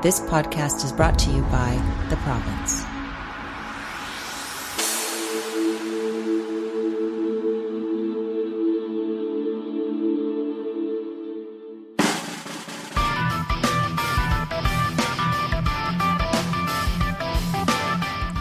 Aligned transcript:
This 0.00 0.20
podcast 0.20 0.84
is 0.84 0.92
brought 0.92 1.18
to 1.18 1.30
you 1.32 1.42
by 1.42 1.74
The 2.08 2.14
Province. 2.18 2.84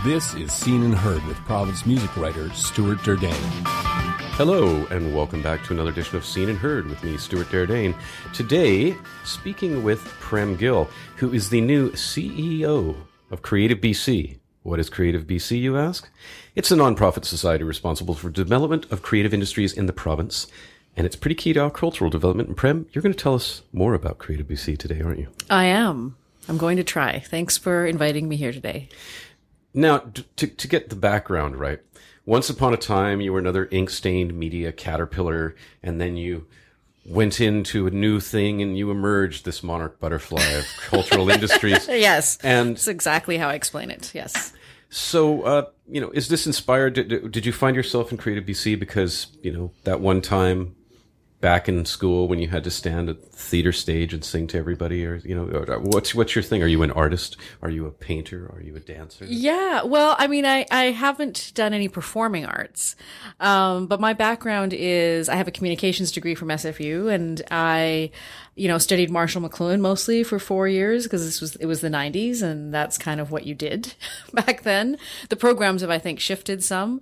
This 0.04 0.36
is 0.36 0.54
Seen 0.54 0.84
and 0.84 0.94
Heard 0.94 1.26
with 1.26 1.38
Province 1.46 1.88
music 1.88 2.16
writer 2.18 2.52
Stuart 2.52 3.00
Derdeyn. 3.00 4.07
Hello, 4.38 4.86
and 4.92 5.16
welcome 5.16 5.42
back 5.42 5.64
to 5.64 5.74
another 5.74 5.90
edition 5.90 6.16
of 6.16 6.24
Seen 6.24 6.48
and 6.48 6.60
Heard 6.60 6.86
with 6.86 7.04
me, 7.04 7.18
Stuart 7.18 7.48
Derdeyn. 7.48 7.96
Today, 8.36 8.96
speaking 9.26 9.82
with 9.82 9.98
Prem 10.20 10.56
Gill, 10.56 10.88
who 11.16 11.34
is 11.34 11.50
the 11.50 11.59
new 11.59 11.90
CEO 11.94 12.95
of 13.31 13.42
Creative 13.42 13.80
BC. 13.80 14.38
What 14.62 14.80
is 14.80 14.92
Creative 14.92 15.26
BC, 15.26 15.59
you 15.59 15.76
ask? 15.76 16.08
It's 16.54 16.70
a 16.70 16.76
nonprofit 16.76 17.26
society 17.26 17.64
responsible 17.64 18.14
for 18.14 18.30
development 18.30 18.86
of 18.92 19.02
creative 19.02 19.34
industries 19.34 19.73
in 19.73 19.88
the 19.88 19.92
province, 19.92 20.45
and 20.95 21.08
it's 21.08 21.16
pretty 21.16 21.34
key 21.34 21.54
to 21.54 21.62
our 21.62 21.72
cultural 21.72 22.12
development. 22.12 22.48
And 22.48 22.56
Prem, 22.56 22.86
you're 22.92 23.02
going 23.02 23.16
to 23.16 23.20
tell 23.20 23.34
us 23.34 23.64
more 23.73 23.95
about 23.95 24.20
Creative 24.20 24.45
BC 24.45 24.78
today, 24.78 25.02
aren't 25.02 25.17
you? 25.17 25.30
I 25.50 25.66
am. 25.66 26.16
I'm 26.48 26.59
going 26.59 26.78
to 26.78 26.84
try. 26.84 27.22
Thanks 27.22 27.58
for 27.58 27.88
inviting 27.88 28.30
me 28.30 28.36
here 28.36 28.52
today. 28.52 28.90
Now, 29.73 30.04
to, 30.38 30.48
to 30.48 30.67
get 30.67 30.90
the 30.90 30.95
background 30.95 31.56
right, 31.56 31.80
once 32.27 32.49
upon 32.49 32.73
a 32.73 32.77
time 32.77 33.22
you 33.22 33.31
were 33.31 33.40
another 33.40 33.67
ink 33.72 33.90
stained 33.90 34.34
media 34.34 34.72
caterpillar, 34.72 35.55
and 35.81 35.99
then 35.99 36.17
you 36.17 36.45
went 37.05 37.40
into 37.40 37.88
a 37.88 37.90
new 37.90 38.20
thing 38.20 38.62
and 38.62 38.77
you 38.77 38.91
emerged 38.91 39.45
this 39.45 39.63
monarch 39.63 39.98
butterfly 39.98 40.44
of 40.44 40.66
cultural 40.81 41.30
industries. 41.30 41.88
Yes. 41.88 42.38
And 42.44 42.76
That's 42.76 42.89
exactly 42.89 43.38
how 43.38 43.48
I 43.48 43.53
explain 43.53 43.89
it. 43.89 44.11
Yes. 44.14 44.52
so, 44.89 45.42
uh, 45.44 45.66
you 45.88 46.02
know, 46.02 46.09
is 46.09 46.28
this 46.28 46.45
inspired? 46.45 46.95
Did, 46.95 47.31
did 47.31 47.45
you 47.45 47.53
find 47.53 47.78
yourself 47.78 48.11
in 48.11 48.17
Creative 48.17 48.44
BC 48.44 48.78
because, 48.78 49.28
you 49.42 49.53
know, 49.53 49.72
that 49.86 50.02
one 50.02 50.22
time 50.22 50.75
back 51.39 51.69
in 51.69 51.85
school 51.85 52.27
when 52.27 52.39
you 52.39 52.47
had 52.47 52.63
to 52.63 52.71
stand 52.71 53.09
at 53.09 53.21
the 53.21 53.27
theater 53.27 53.71
stage 53.71 54.13
and 54.13 54.25
sing 54.25 54.47
to 54.47 54.57
everybody 54.57 55.05
or, 55.05 55.17
you 55.17 55.35
know, 55.35 55.80
what's, 55.81 56.16
what's 56.16 56.33
your 56.33 56.41
thing? 56.41 56.63
Are 56.63 56.67
you 56.67 56.81
an 56.81 56.91
artist? 56.91 57.38
Are 57.61 57.69
you 57.69 57.85
a 57.85 57.91
painter? 57.91 58.52
Are 58.53 58.61
you 58.61 58.75
a 58.75 58.80
dancer? 58.80 59.25
Yeah. 59.25 59.83
Well, 59.83 60.15
I 60.17 60.27
mean, 60.27 60.45
I, 60.45 60.65
I 60.71 60.85
haven't 60.85 61.52
done 61.53 61.73
any 61.73 61.89
performing 61.89 62.45
arts. 62.45 62.95
Um, 63.39 63.85
but 63.85 63.99
my 63.99 64.13
background 64.13 64.73
is 64.73 65.30
I 65.30 65.35
have 65.35 65.47
a 65.47 65.52
communications 65.52 66.11
degree 66.11 66.33
from 66.33 66.47
SFU 66.49 67.13
and 67.13 67.41
I, 67.52 68.11
you 68.58 68.67
know, 68.67 68.80
studied 68.80 69.11
Marshall 69.11 69.41
McLuhan 69.41 69.80
mostly 69.80 70.23
for 70.23 70.39
four 70.39 70.67
years 70.67 71.03
because 71.03 71.23
this 71.23 71.39
was, 71.39 71.55
it 71.58 71.67
was 71.67 71.81
the 71.81 71.89
nineties 71.89 72.41
and 72.41 72.73
that's 72.73 72.97
kind 72.97 73.22
of 73.22 73.31
what 73.31 73.45
you 73.45 73.53
did 73.53 73.94
back 74.33 74.64
then. 74.64 74.97
The 75.30 75.36
programs 75.36 75.81
have, 75.81 75.91
I 75.91 75.99
think, 75.99 76.19
shifted 76.19 76.64
some, 76.64 76.99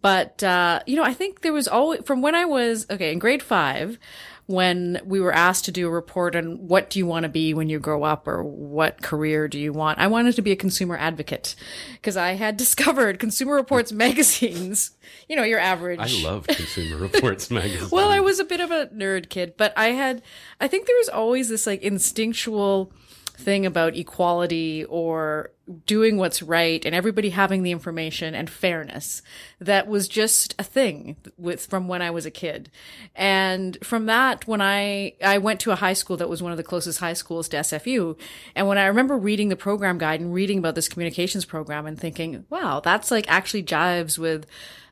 but, 0.00 0.42
uh, 0.42 0.80
you 0.86 0.96
know, 0.96 1.04
I 1.04 1.12
think 1.12 1.42
there 1.42 1.52
was 1.52 1.68
always, 1.68 2.00
from 2.04 2.22
when 2.22 2.34
I 2.34 2.46
was, 2.46 2.86
okay, 2.90 3.12
in 3.12 3.18
grade 3.18 3.42
five, 3.42 3.98
when 4.46 5.00
we 5.04 5.20
were 5.20 5.32
asked 5.32 5.64
to 5.64 5.72
do 5.72 5.86
a 5.86 5.90
report 5.90 6.36
on 6.36 6.68
what 6.68 6.90
do 6.90 6.98
you 6.98 7.06
want 7.06 7.22
to 7.22 7.28
be 7.30 7.54
when 7.54 7.70
you 7.70 7.78
grow 7.78 8.02
up 8.02 8.28
or 8.28 8.42
what 8.42 9.00
career 9.00 9.48
do 9.48 9.58
you 9.58 9.72
want, 9.72 9.98
I 9.98 10.06
wanted 10.06 10.36
to 10.36 10.42
be 10.42 10.52
a 10.52 10.56
consumer 10.56 10.96
advocate 10.96 11.54
because 11.94 12.16
I 12.16 12.32
had 12.32 12.56
discovered 12.64 13.18
Consumer 13.18 13.54
Reports 13.54 13.92
magazines. 13.92 14.90
You 15.28 15.36
know, 15.36 15.42
your 15.42 15.58
average. 15.58 16.00
I 16.00 16.22
love 16.22 16.46
Consumer 16.46 16.96
Reports 16.96 17.50
magazine. 17.50 17.88
Well, 17.90 18.08
I 18.08 18.20
was 18.20 18.38
a 18.40 18.44
bit 18.44 18.60
of 18.60 18.70
a 18.70 18.86
nerd 18.86 19.28
kid, 19.28 19.54
but 19.56 19.72
I 19.76 19.88
had, 19.88 20.22
I 20.60 20.66
think 20.66 20.86
there 20.86 20.96
was 20.96 21.08
always 21.08 21.48
this 21.48 21.66
like 21.66 21.82
instinctual 21.82 22.90
thing 23.36 23.66
about 23.66 23.96
equality 23.96 24.84
or 24.84 25.50
doing 25.86 26.16
what's 26.16 26.42
right 26.42 26.84
and 26.84 26.94
everybody 26.94 27.30
having 27.30 27.62
the 27.62 27.72
information 27.72 28.34
and 28.34 28.50
fairness 28.50 29.22
that 29.58 29.86
was 29.88 30.08
just 30.08 30.54
a 30.58 30.62
thing 30.62 31.16
with 31.36 31.66
from 31.66 31.88
when 31.88 32.02
I 32.02 32.10
was 32.10 32.26
a 32.26 32.30
kid. 32.30 32.70
And 33.14 33.76
from 33.82 34.06
that, 34.06 34.46
when 34.46 34.60
I, 34.60 35.14
I 35.22 35.38
went 35.38 35.60
to 35.60 35.72
a 35.72 35.76
high 35.76 35.94
school 35.94 36.16
that 36.18 36.28
was 36.28 36.42
one 36.42 36.52
of 36.52 36.58
the 36.58 36.64
closest 36.64 37.00
high 37.00 37.14
schools 37.14 37.48
to 37.48 37.58
SFU. 37.58 38.18
And 38.54 38.68
when 38.68 38.78
I 38.78 38.86
remember 38.86 39.16
reading 39.16 39.48
the 39.48 39.56
program 39.56 39.98
guide 39.98 40.20
and 40.20 40.34
reading 40.34 40.58
about 40.58 40.74
this 40.74 40.88
communications 40.88 41.44
program 41.44 41.86
and 41.86 41.98
thinking, 41.98 42.44
wow, 42.50 42.80
that's 42.80 43.10
like 43.10 43.24
actually 43.28 43.62
jives 43.62 44.18
with, 44.18 44.46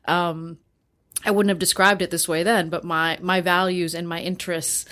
um, 0.05 0.57
I 1.23 1.31
wouldn't 1.31 1.51
have 1.51 1.59
described 1.59 2.01
it 2.01 2.11
this 2.11 2.27
way 2.27 2.43
then, 2.43 2.69
but 2.69 2.83
my, 2.83 3.17
my 3.21 3.41
values 3.41 3.93
and 3.93 4.09
my 4.09 4.19
interests. 4.19 4.85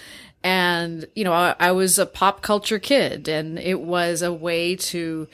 And, 0.44 1.08
you 1.16 1.24
know, 1.24 1.34
I, 1.34 1.56
I 1.60 1.72
was 1.72 2.00
a 2.00 2.06
pop 2.06 2.42
culture 2.42 2.80
kid 2.80 3.28
and 3.28 3.60
it 3.60 3.80
was 3.80 4.22
a 4.22 4.34
way 4.34 4.76
to, 4.76 5.28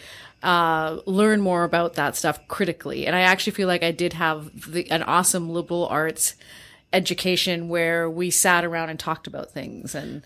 uh, 0.43 0.99
learn 1.05 1.41
more 1.41 1.63
about 1.63 1.93
that 1.93 2.15
stuff 2.15 2.45
critically. 2.47 3.07
And 3.07 3.15
I 3.15 3.21
actually 3.21 3.53
feel 3.53 3.67
like 3.67 3.83
I 3.83 3.91
did 3.91 4.13
have 4.13 4.71
the, 4.71 4.89
an 4.91 5.03
awesome 5.03 5.49
liberal 5.49 5.87
arts 5.87 6.35
education 6.93 7.69
where 7.69 8.09
we 8.09 8.29
sat 8.29 8.63
around 8.63 8.89
and 8.89 8.99
talked 8.99 9.27
about 9.27 9.51
things 9.51 9.95
and, 9.95 10.23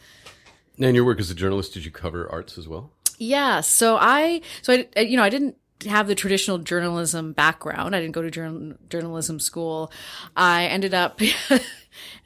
Now, 0.77 0.87
in 0.87 0.95
your 0.95 1.05
work 1.05 1.19
as 1.19 1.29
a 1.29 1.35
journalist, 1.35 1.73
did 1.73 1.85
you 1.85 1.91
cover 1.91 2.29
arts 2.31 2.57
as 2.57 2.67
well? 2.67 2.91
Yeah. 3.17 3.61
So 3.61 3.97
I, 3.97 4.41
so 4.61 4.83
I, 4.95 4.99
you 5.01 5.15
know, 5.15 5.23
I 5.23 5.29
didn't 5.29 5.55
have 5.85 6.07
the 6.07 6.15
traditional 6.15 6.57
journalism 6.57 7.33
background. 7.33 7.95
I 7.95 8.01
didn't 8.01 8.13
go 8.13 8.21
to 8.21 8.31
journal, 8.31 8.75
journalism 8.89 9.39
school. 9.39 9.91
I 10.35 10.65
ended 10.65 10.93
up 10.93 11.19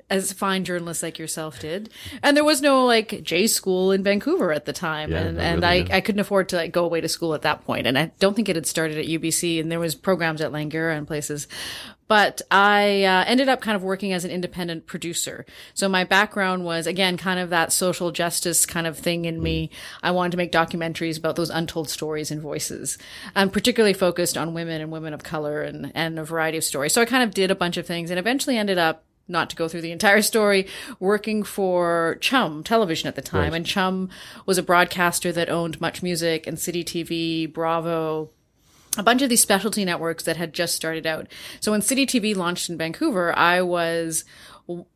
as 0.10 0.32
fine 0.32 0.64
journalists 0.64 1.02
like 1.02 1.18
yourself 1.18 1.60
did. 1.60 1.90
And 2.22 2.38
there 2.38 2.44
was 2.44 2.62
no 2.62 2.86
like 2.86 3.24
J 3.24 3.48
school 3.48 3.92
in 3.92 4.04
Vancouver 4.04 4.52
at 4.52 4.66
the 4.66 4.74
time. 4.74 5.12
Yeah, 5.12 5.22
and 5.22 5.40
and 5.40 5.62
really, 5.64 5.92
I. 5.92 5.98
I 5.98 6.02
couldn't 6.02 6.20
afford 6.20 6.50
to 6.50 6.58
like 6.58 6.72
go 6.72 6.86
away 6.86 7.02
to 7.02 7.08
school 7.08 7.34
at 7.34 7.42
that 7.42 7.66
point. 7.66 7.88
And 7.88 7.98
I 7.98 8.12
don't 8.20 8.36
think 8.36 8.50
it 8.50 8.56
had 8.56 8.68
started 8.68 8.98
at 8.98 9.06
UBC 9.06 9.60
and 9.60 9.72
there 9.72 9.80
was 9.80 9.96
programs 9.96 10.42
at 10.42 10.52
Langara 10.52 10.96
and 10.98 11.08
places. 11.08 11.48
But 12.08 12.44
I 12.52 13.04
uh, 13.04 13.24
ended 13.26 13.50
up 13.50 13.62
kind 13.62 13.76
of 13.76 13.82
working 13.82 14.14
as 14.14 14.24
an 14.24 14.30
independent 14.30 14.86
producer. 14.86 15.44
So 15.74 15.90
my 15.90 16.04
background 16.04 16.64
was 16.64 16.86
again 16.86 17.18
kind 17.18 17.40
of 17.40 17.50
that 17.50 17.74
social 17.74 18.12
justice 18.12 18.68
kind 18.68 18.86
of 18.86 18.98
thing 18.98 19.26
in 19.26 19.42
me. 19.42 19.72
I 20.04 20.12
wanted 20.12 20.32
to 20.32 20.38
make 20.38 20.52
documentaries 20.52 21.18
about 21.18 21.36
those 21.36 21.50
untold 21.50 21.90
stories 21.90 22.30
and 22.30 22.42
voices. 22.42 23.00
I'm 23.36 23.50
particularly 23.50 23.94
focused 23.94 24.38
on 24.38 24.54
women 24.54 24.82
and 24.82 24.92
women 24.92 25.16
of 25.16 25.24
color 25.24 25.64
and 25.64 25.92
and 25.96 26.20
a 26.20 26.24
variety 26.24 26.60
of 26.60 26.64
stories. 26.64 26.94
So 26.94 27.02
I 27.02 27.06
kind 27.06 27.24
of 27.24 27.34
did 27.34 27.50
a 27.50 27.56
bunch 27.56 27.78
of 27.78 27.88
things 27.88 28.12
and 28.12 28.20
eventually 28.20 28.58
ended 28.58 28.78
up 28.78 29.04
not 29.28 29.50
to 29.50 29.56
go 29.56 29.68
through 29.68 29.82
the 29.82 29.92
entire 29.92 30.22
story, 30.22 30.68
working 31.00 31.44
for 31.44 32.18
Chum 32.22 32.64
Television 32.64 33.08
at 33.08 33.16
the 33.16 33.22
time. 33.22 33.54
And 33.54 33.66
Chum 33.66 34.10
was 34.46 34.58
a 34.58 34.64
broadcaster 34.64 35.32
that 35.32 35.50
owned 35.50 35.82
Much 35.82 36.04
Music 36.04 36.46
and 36.46 36.60
City 36.60 36.84
TV, 36.84 37.52
Bravo, 37.52 38.30
a 38.98 39.04
bunch 39.04 39.22
of 39.22 39.30
these 39.30 39.42
specialty 39.42 39.84
networks 39.84 40.24
that 40.24 40.38
had 40.38 40.54
just 40.54 40.76
started 40.76 41.06
out. 41.06 41.28
So 41.60 41.72
when 41.72 41.82
City 41.82 42.06
TV 42.06 42.36
launched 42.36 42.70
in 42.70 42.78
Vancouver, 42.78 43.38
I 43.38 43.62
was, 43.62 44.26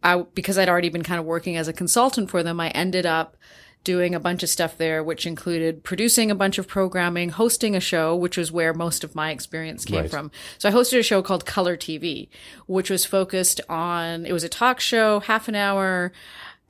I, 0.04 0.24
because 0.34 0.58
I'd 0.58 0.70
already 0.70 0.90
been 0.90 1.04
kind 1.04 1.20
of 1.20 1.26
working 1.26 1.58
as 1.58 1.68
a 1.68 1.74
consultant 1.74 2.30
for 2.30 2.44
them, 2.44 2.60
I 2.60 2.70
ended 2.70 3.06
up 3.06 3.36
doing 3.84 4.14
a 4.14 4.20
bunch 4.20 4.44
of 4.44 4.50
stuff 4.50 4.78
there, 4.78 5.04
which 5.04 5.26
included 5.26 5.84
producing 5.84 6.30
a 6.30 6.36
bunch 6.36 6.58
of 6.58 6.68
programming, 6.68 7.30
hosting 7.30 7.76
a 7.76 7.80
show, 7.80 8.16
which 8.16 8.38
was 8.38 8.52
where 8.52 8.74
most 8.74 9.04
of 9.04 9.16
my 9.16 9.32
experience 9.32 9.86
came 9.86 10.02
Right. 10.02 10.12
from. 10.12 10.32
So 10.58 10.70
I 10.70 10.72
hosted 10.72 11.00
a 11.00 11.04
show 11.04 11.22
called 11.22 11.46
Color 11.46 11.78
TV, 11.78 12.30
which 12.68 12.90
was 12.90 13.06
focused 13.06 13.62
on, 13.70 14.26
it 14.26 14.34
was 14.34 14.44
a 14.44 14.50
talk 14.50 14.80
show, 14.80 15.22
half 15.22 15.48
an 15.48 15.56
hour, 15.56 16.12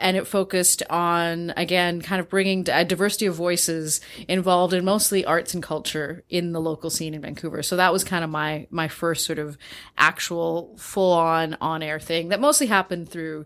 and 0.01 0.15
it 0.15 0.27
focused 0.27 0.81
on, 0.89 1.51
again, 1.57 2.01
kind 2.01 2.21
of 2.21 2.29
bringing 2.29 2.65
a 2.71 2.85
diversity 2.85 3.25
of 3.25 3.35
voices 3.35 3.99
involved 4.29 4.73
in 4.73 4.85
mostly 4.85 5.25
arts 5.25 5.53
and 5.53 5.61
culture 5.61 6.23
in 6.29 6.53
the 6.53 6.61
local 6.61 6.89
scene 6.89 7.13
in 7.13 7.21
Vancouver. 7.21 7.61
So 7.63 7.75
that 7.75 7.91
was 7.91 8.05
kind 8.05 8.23
of 8.23 8.29
my, 8.29 8.65
my 8.69 8.87
first 8.87 9.25
sort 9.25 9.39
of 9.39 9.57
actual 9.97 10.75
full 10.77 11.11
on 11.11 11.57
on 11.59 11.83
air 11.83 11.99
thing 11.99 12.29
that 12.29 12.39
mostly 12.39 12.67
happened 12.67 13.09
through, 13.09 13.45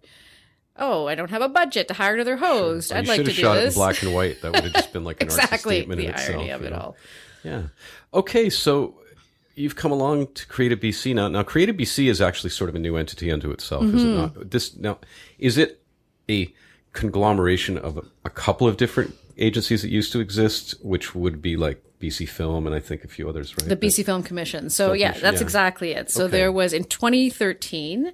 oh, 0.78 1.08
I 1.08 1.16
don't 1.16 1.30
have 1.30 1.42
a 1.42 1.50
budget 1.50 1.88
to 1.90 1.94
hire 1.94 2.16
another 2.16 2.38
host. 2.38 2.90
Well, 2.92 3.00
I'd 3.00 3.06
you 3.06 3.10
like 3.10 3.18
should 3.18 3.26
to 3.26 3.32
have 3.32 3.36
do 3.38 3.42
shot 3.42 3.58
it 3.58 3.64
in 3.68 3.74
black 3.74 4.02
and 4.04 4.14
white. 4.14 4.42
That 4.42 4.54
would 4.54 4.64
have 4.64 4.74
just 4.74 4.94
been 4.94 5.04
like 5.04 5.18
an 5.22 5.28
exactly. 5.28 5.78
statement 5.78 6.00
The 6.02 6.08
in 6.08 6.14
itself. 6.14 6.30
irony 6.38 6.50
of 6.52 6.64
it 6.64 6.70
know? 6.72 6.78
all. 6.78 6.96
Yeah. 7.44 7.62
Okay, 8.14 8.50
so 8.50 8.96
you've 9.56 9.76
come 9.76 9.92
along 9.92 10.28
to 10.34 10.48
Creative 10.48 10.80
BC 10.80 11.14
now. 11.14 11.28
Now, 11.28 11.44
Creative 11.44 11.76
BC 11.76 12.08
is 12.10 12.22
actually 12.22 12.50
sort 12.50 12.70
of 12.70 12.76
a 12.76 12.80
new 12.80 12.96
entity 12.96 13.32
unto 13.32 13.52
itself, 13.52 13.84
is 13.84 14.04
it 14.04 14.08
Mm-hmm. 14.08 14.40
not? 14.40 14.50
This 14.52 14.76
now 14.78 14.98
is 15.38 15.58
it 15.58 15.82
a 16.30 16.52
conglomeration 16.94 17.78
of 17.78 17.98
a, 17.98 18.04
a 18.26 18.30
couple 18.30 18.68
of 18.68 18.78
different 18.78 19.14
agencies 19.38 19.82
that 19.82 19.90
used 19.90 20.12
to 20.14 20.20
exist, 20.20 20.76
which 20.84 21.14
would 21.16 21.42
be 21.42 21.58
like 21.58 21.84
BC 22.00 22.30
Film 22.30 22.66
and 22.68 22.76
I 22.76 22.80
think 22.80 23.04
a 23.04 23.08
few 23.08 23.28
others, 23.28 23.54
right? 23.58 23.68
The 23.68 23.76
BC 23.78 24.06
Film 24.06 24.24
Commission. 24.24 24.70
So 24.70 24.94
yeah, 24.94 25.08
Commission, 25.10 25.24
that's 25.24 25.42
yeah. 25.42 25.44
exactly 25.46 25.92
it. 25.92 26.10
So 26.12 26.26
Okay. 26.26 26.32
there 26.32 26.52
was 26.52 26.72
in 26.74 26.84
2013, 26.86 28.12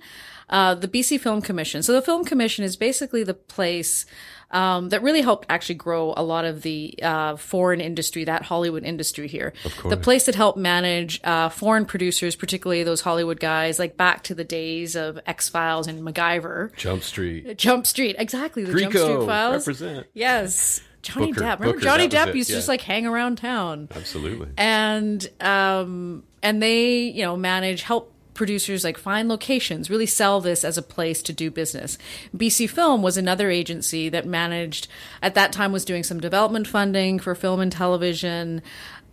uh, 0.50 0.76
the 0.76 0.88
BC 0.88 1.20
Film 1.20 1.42
Commission. 1.42 1.84
So 1.84 1.94
the 1.94 2.02
Film 2.02 2.26
Commission 2.26 2.66
is 2.66 2.76
basically 2.76 3.24
the 3.24 3.34
place 3.34 4.06
um, 4.52 4.90
that 4.90 5.04
really 5.04 5.22
helped 5.22 5.46
actually 5.50 5.76
grow 5.76 6.14
a 6.18 6.24
lot 6.24 6.46
of 6.46 6.64
the 6.64 6.96
uh, 7.04 7.36
foreign 7.36 7.82
industry, 7.82 8.24
that 8.24 8.44
Hollywood 8.44 8.84
industry 8.84 9.28
here. 9.28 9.54
The 9.88 9.98
place 9.98 10.26
that 10.26 10.36
helped 10.36 10.58
manage 10.58 11.22
uh, 11.24 11.50
foreign 11.50 11.86
producers, 11.86 12.36
particularly 12.36 12.84
those 12.84 13.02
Hollywood 13.02 13.40
guys, 13.40 13.78
like 13.78 13.96
back 13.96 14.24
to 14.24 14.36
the 14.36 14.44
days 14.44 14.96
of 14.96 15.20
X 15.26 15.50
Files 15.50 15.88
and 15.88 16.02
MacGyver. 16.02 16.76
Jump 16.76 17.04
Street. 17.04 17.58
Jump 17.58 17.86
Street, 17.86 18.16
exactly 18.18 18.64
the 18.64 18.74
Jump 18.74 18.94
Street 18.94 19.26
Files. 19.26 19.68
represent. 19.68 20.08
Yes. 20.14 20.82
Johnny 21.02 21.32
Booker- 21.32 21.42
Depp. 21.42 21.60
Remember 21.60 21.74
Booker, 21.74 21.80
Johnny 21.80 22.10
Depp 22.10 22.36
used 22.36 22.50
to 22.50 22.54
yeah. 22.54 22.58
just 22.58 22.68
like 22.68 22.82
hang 22.82 23.06
around 23.06 23.38
town. 23.38 23.88
Absolutely. 23.96 24.50
and 24.58 25.30
um 25.40 26.24
and 26.44 26.62
they 26.62 27.04
you 27.04 27.24
know 27.24 27.38
manage 27.38 27.84
help 27.84 28.14
producers 28.40 28.86
like 28.86 28.98
find 28.98 29.28
locations 29.28 29.90
really 29.90 30.06
sell 30.06 30.40
this 30.40 30.64
as 30.64 30.78
a 30.78 30.82
place 30.82 31.22
to 31.22 31.34
do 31.34 31.52
business. 31.52 31.98
Bc 32.34 32.70
film 32.70 33.02
was 33.02 33.18
another 33.18 33.50
agency 33.52 34.08
that 34.08 34.26
managed 34.26 34.88
at 35.22 35.36
that 35.36 35.52
time 35.52 35.74
was 35.74 35.84
doing 35.84 36.04
some 36.04 36.22
development 36.22 36.66
funding 36.66 37.20
for 37.20 37.36
film 37.36 37.60
and 37.60 37.70
television 37.70 38.62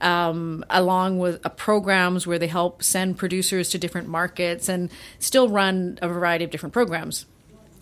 um, 0.01 0.65
along 0.71 1.19
with 1.19 1.45
uh, 1.45 1.49
programs 1.49 2.25
where 2.25 2.39
they 2.39 2.47
help 2.47 2.85
send 2.85 3.19
producers 3.19 3.69
to 3.71 3.79
different 3.79 4.07
markets 4.07 4.69
and 4.69 4.93
still 5.19 5.49
run 5.49 5.99
a 6.01 6.07
variety 6.07 6.45
of 6.45 6.53
different 6.53 6.73
programs 6.73 7.27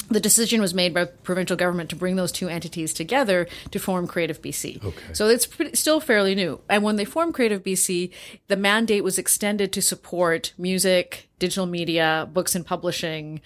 the 0.09 0.21
decision 0.21 0.61
was 0.61 0.75
made 0.75 0.95
by 0.95 1.05
provincial 1.05 1.57
government 1.57 1.91
to 1.91 1.97
bring 1.97 2.17
those 2.17 2.33
two 2.33 2.49
entities 2.49 2.93
together 2.93 3.47
to 3.71 3.79
form 3.79 4.07
Creative 4.07 4.41
BC. 4.41 4.85
Okay. 4.85 5.15
So 5.15 5.29
it's 5.29 5.47
pretty, 5.47 5.77
still 5.77 6.01
fairly 6.01 6.35
new. 6.35 6.61
And 6.69 6.83
when 6.83 6.97
they 6.97 7.05
formed 7.05 7.35
Creative 7.35 7.63
BC, 7.63 8.11
the 8.49 8.57
mandate 8.57 9.05
was 9.05 9.19
extended 9.19 9.73
to 9.73 9.83
support 9.83 10.53
music, 10.59 11.29
digital 11.39 11.67
media, 11.67 12.29
books 12.33 12.55
and 12.55 12.67
publishing, 12.67 13.41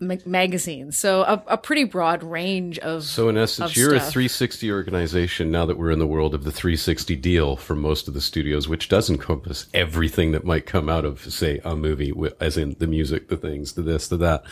ma- 0.00 0.16
magazines. 0.24 0.96
So 0.96 1.22
a, 1.22 1.42
a 1.46 1.58
pretty 1.58 1.84
broad 1.84 2.22
range 2.22 2.78
of. 2.78 3.04
So 3.04 3.28
in 3.28 3.36
essence, 3.36 3.76
you're 3.76 3.94
a 3.94 4.00
360 4.00 4.70
organization 4.72 5.50
now 5.50 5.66
that 5.66 5.78
we're 5.78 5.90
in 5.90 5.98
the 5.98 6.06
world 6.06 6.34
of 6.34 6.44
the 6.44 6.52
360 6.52 7.14
deal 7.16 7.56
for 7.56 7.74
most 7.74 8.08
of 8.08 8.14
the 8.14 8.20
studios, 8.20 8.68
which 8.68 8.88
does 8.88 9.08
encompass 9.10 9.66
everything 9.72 10.32
that 10.32 10.44
might 10.44 10.66
come 10.66 10.88
out 10.88 11.04
of, 11.04 11.32
say, 11.32 11.60
a 11.64 11.76
movie, 11.76 12.12
as 12.40 12.56
in 12.56 12.76
the 12.78 12.86
music, 12.86 13.28
the 13.28 13.36
things, 13.36 13.74
the 13.74 13.82
this, 13.82 14.08
the 14.08 14.16
that. 14.16 14.42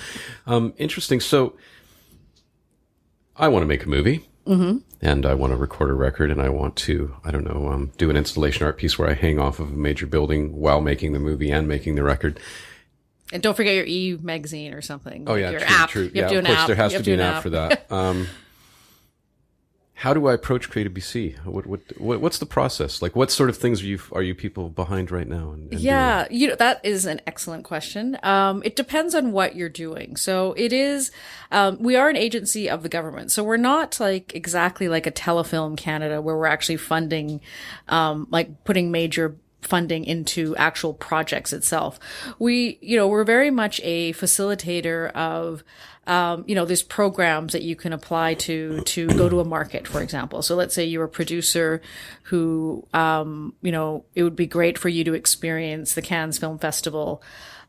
Um, 0.47 0.75
interesting. 0.77 1.21
So 1.21 1.55
I 3.37 3.49
want 3.49 3.63
to 3.63 3.67
make 3.67 3.85
a 3.85 3.89
movie. 3.89 4.25
Mm-hmm. 4.47 4.79
And 5.01 5.27
I 5.27 5.35
want 5.35 5.53
to 5.53 5.57
record 5.57 5.91
a 5.91 5.95
record, 5.95 6.31
and 6.31 6.41
I 6.41 6.49
want 6.49 6.75
to, 6.77 7.15
I 7.23 7.31
don't 7.31 7.45
know, 7.45 7.69
um, 7.69 7.93
do 7.99 8.09
an 8.09 8.17
installation 8.17 8.67
art 8.67 8.79
piece 8.79 8.99
where 8.99 9.09
I 9.09 9.13
hang 9.13 9.39
off 9.39 9.61
of 9.61 9.69
a 9.69 9.77
major 9.77 10.07
building 10.07 10.57
while 10.57 10.81
making 10.81 11.13
the 11.13 11.19
movie 11.19 11.51
and 11.53 11.69
making 11.69 11.95
the 11.95 12.03
record. 12.03 12.41
And 13.33 13.43
don't 13.43 13.57
forget 13.57 13.75
your 13.75 13.85
E 13.85 14.19
magazine 14.21 14.73
or 14.73 14.81
something. 14.83 15.25
Oh 15.27 15.35
yeah, 15.35 15.51
your 15.51 15.61
true, 15.61 15.69
app. 15.69 15.91
true. 15.91 16.03
You 16.05 16.11
yeah, 16.15 16.23
have 16.23 16.31
to 16.31 16.35
do 16.35 16.39
of 16.39 16.45
an 16.45 16.47
course 16.47 16.59
app. 16.61 16.67
there 16.69 16.77
has 16.77 16.93
You 16.93 16.99
to 16.99 17.05
be 17.05 17.13
an 17.13 17.19
do 17.19 17.25
app 17.25 17.43
for 17.43 17.51
that. 17.51 17.87
Um, 17.91 18.27
how 19.95 20.15
do 20.15 20.29
I 20.29 20.35
approach 20.35 20.71
Creative 20.71 20.93
BC? 20.93 21.45
What, 21.45 21.67
what 21.67 21.81
what 21.99 22.21
what's 22.21 22.39
the 22.39 22.47
process? 22.47 23.03
Like, 23.03 23.17
what 23.17 23.33
sort 23.33 23.51
of 23.51 23.57
things 23.57 23.83
are 23.83 23.87
you 23.87 23.99
are 24.13 24.23
you 24.23 24.33
people 24.33 24.69
behind 24.69 25.11
right 25.11 25.27
now? 25.27 25.51
And, 25.51 25.73
and 25.73 25.81
Yeah, 25.81 26.29
you 26.31 26.47
know 26.47 26.55
that 26.55 26.81
is 26.85 27.05
an 27.05 27.21
excellent 27.27 27.65
question. 27.65 28.17
Um, 28.23 28.63
it 28.65 28.77
depends 28.77 29.13
on 29.17 29.33
what 29.33 29.57
you're 29.57 29.69
doing. 29.69 30.15
So 30.15 30.53
it 30.57 30.73
is. 30.73 31.11
Um, 31.51 31.79
we 31.83 31.97
are 31.97 32.09
an 32.09 32.17
agency 32.17 32.71
of 32.71 32.85
the 32.85 32.89
government, 32.89 33.33
so 33.33 33.43
we're 33.43 33.57
not 33.57 33.99
like 33.99 34.33
exactly 34.37 34.89
like 34.89 35.09
a 35.09 35.11
Telefilm 35.11 35.77
Canada 35.77 36.23
where 36.23 36.37
we're 36.37 36.47
actually 36.47 36.77
funding, 36.77 37.41
um, 37.89 38.29
like 38.31 38.63
putting 38.63 38.93
major 38.93 39.37
funding 39.69 40.05
into 40.05 40.57
actual 40.57 40.95
projects 40.95 41.53
itself. 41.53 42.01
We, 42.39 42.79
you 42.81 42.97
know, 42.97 43.07
we're 43.07 43.25
very 43.25 43.51
much 43.51 43.81
a 43.85 44.13
facilitator 44.15 45.13
of 45.13 45.63
um, 46.09 46.45
you 46.47 46.55
know, 46.55 46.65
there's 46.65 46.83
programs 46.83 47.53
that 47.53 47.63
you 47.63 47.77
can 47.77 47.93
apply 47.93 48.35
to 48.35 48.81
to 48.81 49.07
go 49.09 49.29
to 49.29 49.41
a 49.41 49.45
market, 49.45 49.87
for 49.87 50.01
example. 50.01 50.41
So 50.41 50.57
let's 50.57 50.75
say 50.75 50.85
you're 50.87 51.05
a 51.05 51.09
producer 51.09 51.83
who, 52.25 52.87
um, 52.95 53.55
you 53.61 53.71
know, 53.71 54.07
it 54.15 54.23
would 54.23 54.35
be 54.35 54.47
great 54.47 54.79
for 54.79 54.89
you 54.89 55.05
to 55.05 55.13
experience 55.13 55.95
the 55.95 56.03
Cannes 56.03 56.39
Film 56.39 56.59
Festival. 56.59 57.23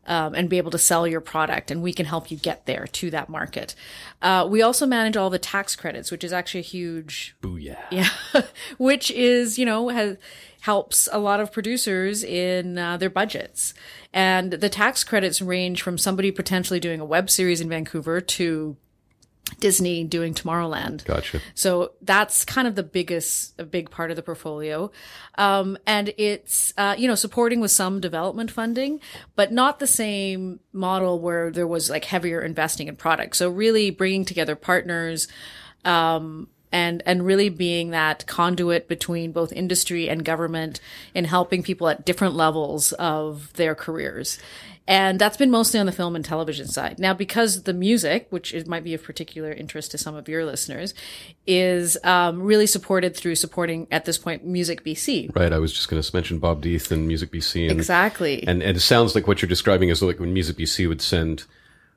Um, 0.06 0.34
and 0.34 0.48
be 0.48 0.56
able 0.56 0.70
to 0.70 0.78
sell 0.78 1.06
your 1.06 1.20
product, 1.20 1.70
and 1.70 1.82
we 1.82 1.92
can 1.92 2.06
help 2.06 2.30
you 2.30 2.36
get 2.38 2.64
there 2.64 2.86
to 2.86 3.10
that 3.10 3.28
market. 3.28 3.74
Uh, 4.22 4.48
we 4.50 4.62
also 4.62 4.86
manage 4.86 5.14
all 5.14 5.28
the 5.28 5.38
tax 5.38 5.76
credits, 5.76 6.10
which 6.10 6.24
is 6.24 6.32
actually 6.32 6.60
a 6.60 6.64
huge 6.64 7.36
Booyah. 7.42 7.76
yeah, 7.90 8.08
which 8.78 9.10
is 9.10 9.58
you 9.58 9.66
know 9.66 9.90
has 9.90 10.16
helps 10.60 11.08
a 11.12 11.18
lot 11.18 11.40
of 11.40 11.52
producers 11.52 12.22
in 12.22 12.78
uh, 12.78 12.96
their 12.96 13.10
budgets, 13.10 13.74
and 14.12 14.52
the 14.52 14.68
tax 14.68 15.04
credits 15.04 15.40
range 15.42 15.82
from 15.82 15.98
somebody 15.98 16.30
potentially 16.30 16.80
doing 16.80 17.00
a 17.00 17.04
web 17.04 17.30
series 17.30 17.60
in 17.60 17.68
Vancouver 17.68 18.20
to 18.20 18.76
Disney 19.58 20.04
doing 20.04 20.32
Tomorrowland. 20.32 21.04
Gotcha. 21.04 21.40
So 21.54 21.92
that's 22.02 22.44
kind 22.44 22.68
of 22.68 22.76
the 22.76 22.84
biggest, 22.84 23.58
a 23.58 23.64
big 23.64 23.90
part 23.90 24.10
of 24.10 24.16
the 24.16 24.22
portfolio. 24.22 24.92
Um, 25.38 25.76
and 25.86 26.14
it's, 26.18 26.72
uh, 26.76 26.94
you 26.96 27.08
know, 27.08 27.16
supporting 27.16 27.60
with 27.60 27.72
some 27.72 28.00
development 28.00 28.52
funding, 28.52 29.00
but 29.34 29.50
not 29.50 29.80
the 29.80 29.88
same 29.88 30.60
model 30.72 31.18
where 31.18 31.50
there 31.50 31.66
was 31.66 31.90
like 31.90 32.04
heavier 32.04 32.40
investing 32.40 32.86
in 32.86 32.94
products. 32.94 33.38
So 33.38 33.50
really 33.50 33.90
bringing 33.90 34.24
together 34.24 34.54
partners, 34.54 35.26
um, 35.84 36.48
and, 36.72 37.02
and 37.06 37.24
really 37.24 37.48
being 37.48 37.90
that 37.90 38.26
conduit 38.26 38.88
between 38.88 39.32
both 39.32 39.52
industry 39.52 40.08
and 40.08 40.24
government 40.24 40.80
in 41.14 41.24
helping 41.24 41.62
people 41.62 41.88
at 41.88 42.04
different 42.04 42.34
levels 42.34 42.92
of 42.92 43.52
their 43.54 43.74
careers. 43.74 44.38
And 44.90 45.20
that's 45.20 45.36
been 45.36 45.52
mostly 45.52 45.78
on 45.78 45.86
the 45.86 45.92
film 45.92 46.16
and 46.16 46.24
television 46.24 46.66
side. 46.66 46.98
Now, 46.98 47.14
because 47.14 47.62
the 47.62 47.72
music, 47.72 48.26
which 48.30 48.52
is, 48.52 48.66
might 48.66 48.82
be 48.82 48.92
of 48.92 49.04
particular 49.04 49.52
interest 49.52 49.92
to 49.92 49.98
some 49.98 50.16
of 50.16 50.28
your 50.28 50.44
listeners, 50.44 50.94
is 51.46 51.96
um, 52.02 52.42
really 52.42 52.66
supported 52.66 53.16
through 53.16 53.36
supporting 53.36 53.86
at 53.92 54.04
this 54.04 54.18
point 54.18 54.44
Music 54.44 54.84
BC. 54.84 55.34
Right. 55.36 55.52
I 55.52 55.58
was 55.58 55.72
just 55.72 55.88
going 55.88 56.02
to 56.02 56.16
mention 56.16 56.40
Bob 56.40 56.62
D'Eith 56.62 56.90
and 56.90 57.06
Music 57.06 57.30
BC. 57.30 57.70
And, 57.70 57.78
Exactly. 57.78 58.42
And 58.46 58.64
and 58.64 58.76
it 58.76 58.80
sounds 58.80 59.14
like 59.14 59.28
what 59.28 59.40
you're 59.40 59.48
describing 59.48 59.90
is 59.90 60.02
like 60.02 60.18
when 60.18 60.32
Music 60.32 60.56
BC 60.56 60.88
would 60.88 61.00
send 61.00 61.44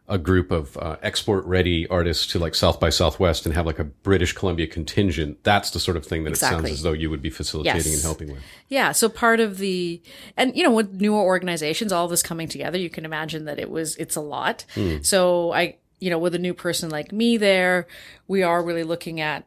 a 0.10 0.18
group 0.18 0.52
of 0.52 0.76
uh, 0.78 0.98
export 1.02 1.46
ready 1.46 1.88
artists 1.88 2.28
to 2.28 2.38
like 2.38 2.54
South 2.56 2.78
by 2.80 2.90
Southwest 2.90 3.46
and 3.46 3.56
have 3.56 3.66
like 3.66 3.80
a 3.80 3.86
British 3.86 4.34
Columbia 4.34 4.68
contingent. 4.68 5.42
That's 5.44 5.72
the 5.72 5.80
sort 5.80 5.96
of 5.96 6.06
thing 6.06 6.26
that 6.26 6.34
it 6.34 6.38
sounds 6.38 6.70
as 6.70 6.82
though 6.82 6.92
you 6.92 7.10
would 7.10 7.22
be 7.22 7.30
facilitating 7.30 7.78
Yes. 7.92 7.94
and 7.96 8.02
helping 8.04 8.32
with. 8.34 8.44
Yeah. 8.68 8.92
So 8.92 9.08
part 9.08 9.40
of 9.40 9.60
the, 9.60 10.02
and 10.36 10.56
you 10.58 10.64
know, 10.64 10.72
with 10.72 10.92
newer 11.00 11.22
organizations, 11.22 11.94
all 11.94 12.10
this 12.10 12.22
coming 12.22 12.50
together, 12.50 12.78
you 12.78 12.90
can 12.90 13.06
imagine 13.06 13.46
that 13.46 13.60
it 13.60 13.70
was, 13.70 13.96
it's 13.96 14.18
a 14.18 14.22
lot. 14.22 14.66
So 15.04 15.54
I, 15.54 15.78
you 16.00 16.10
know, 16.10 16.20
with 16.20 16.36
a 16.36 16.40
new 16.40 16.54
person 16.54 16.90
like 16.90 17.14
me 17.14 17.38
there, 17.38 17.88
we 18.28 18.44
are 18.44 18.62
really 18.62 18.84
looking 18.84 19.22
at, 19.22 19.46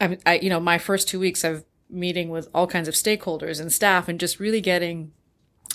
I, 0.00 0.18
I, 0.24 0.38
you 0.38 0.48
know, 0.50 0.60
my 0.60 0.78
first 0.78 1.08
two 1.08 1.18
weeks 1.18 1.42
of 1.42 1.64
meeting 1.90 2.28
with 2.28 2.48
all 2.54 2.68
kinds 2.68 2.86
of 2.86 2.94
stakeholders 2.94 3.60
and 3.60 3.72
staff 3.72 4.08
and 4.08 4.20
just 4.20 4.38
really 4.38 4.60
getting 4.60 5.10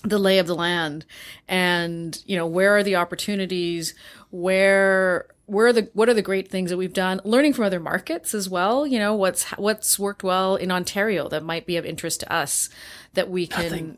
the 0.04 0.18
lay 0.18 0.40
of 0.40 0.48
the 0.48 0.56
land 0.56 1.06
and 1.48 2.22
you 2.26 2.36
know 2.36 2.48
where 2.48 2.76
are 2.78 2.84
the 2.84 2.96
opportunities? 2.96 3.94
Where 4.32 5.28
where 5.46 5.68
are 5.68 5.74
the 5.74 5.90
what 5.94 6.08
are 6.08 6.14
the 6.14 6.22
great 6.22 6.50
things 6.50 6.70
that 6.70 6.78
we've 6.78 6.94
done? 6.94 7.20
Learning 7.24 7.54
from 7.54 7.66
other 7.66 7.80
markets 7.80 8.34
as 8.34 8.50
well 8.50 8.88
you 8.88 8.98
know 8.98 9.16
what's 9.16 9.44
what's 9.52 10.00
worked 10.00 10.24
well 10.24 10.56
in 10.56 10.72
Ontario 10.72 11.28
that 11.30 11.44
might 11.44 11.66
be 11.66 11.78
of 11.78 11.86
interest 11.86 12.22
to 12.22 12.34
us 12.34 12.70
that 13.14 13.30
we 13.30 13.46
can 13.46 13.98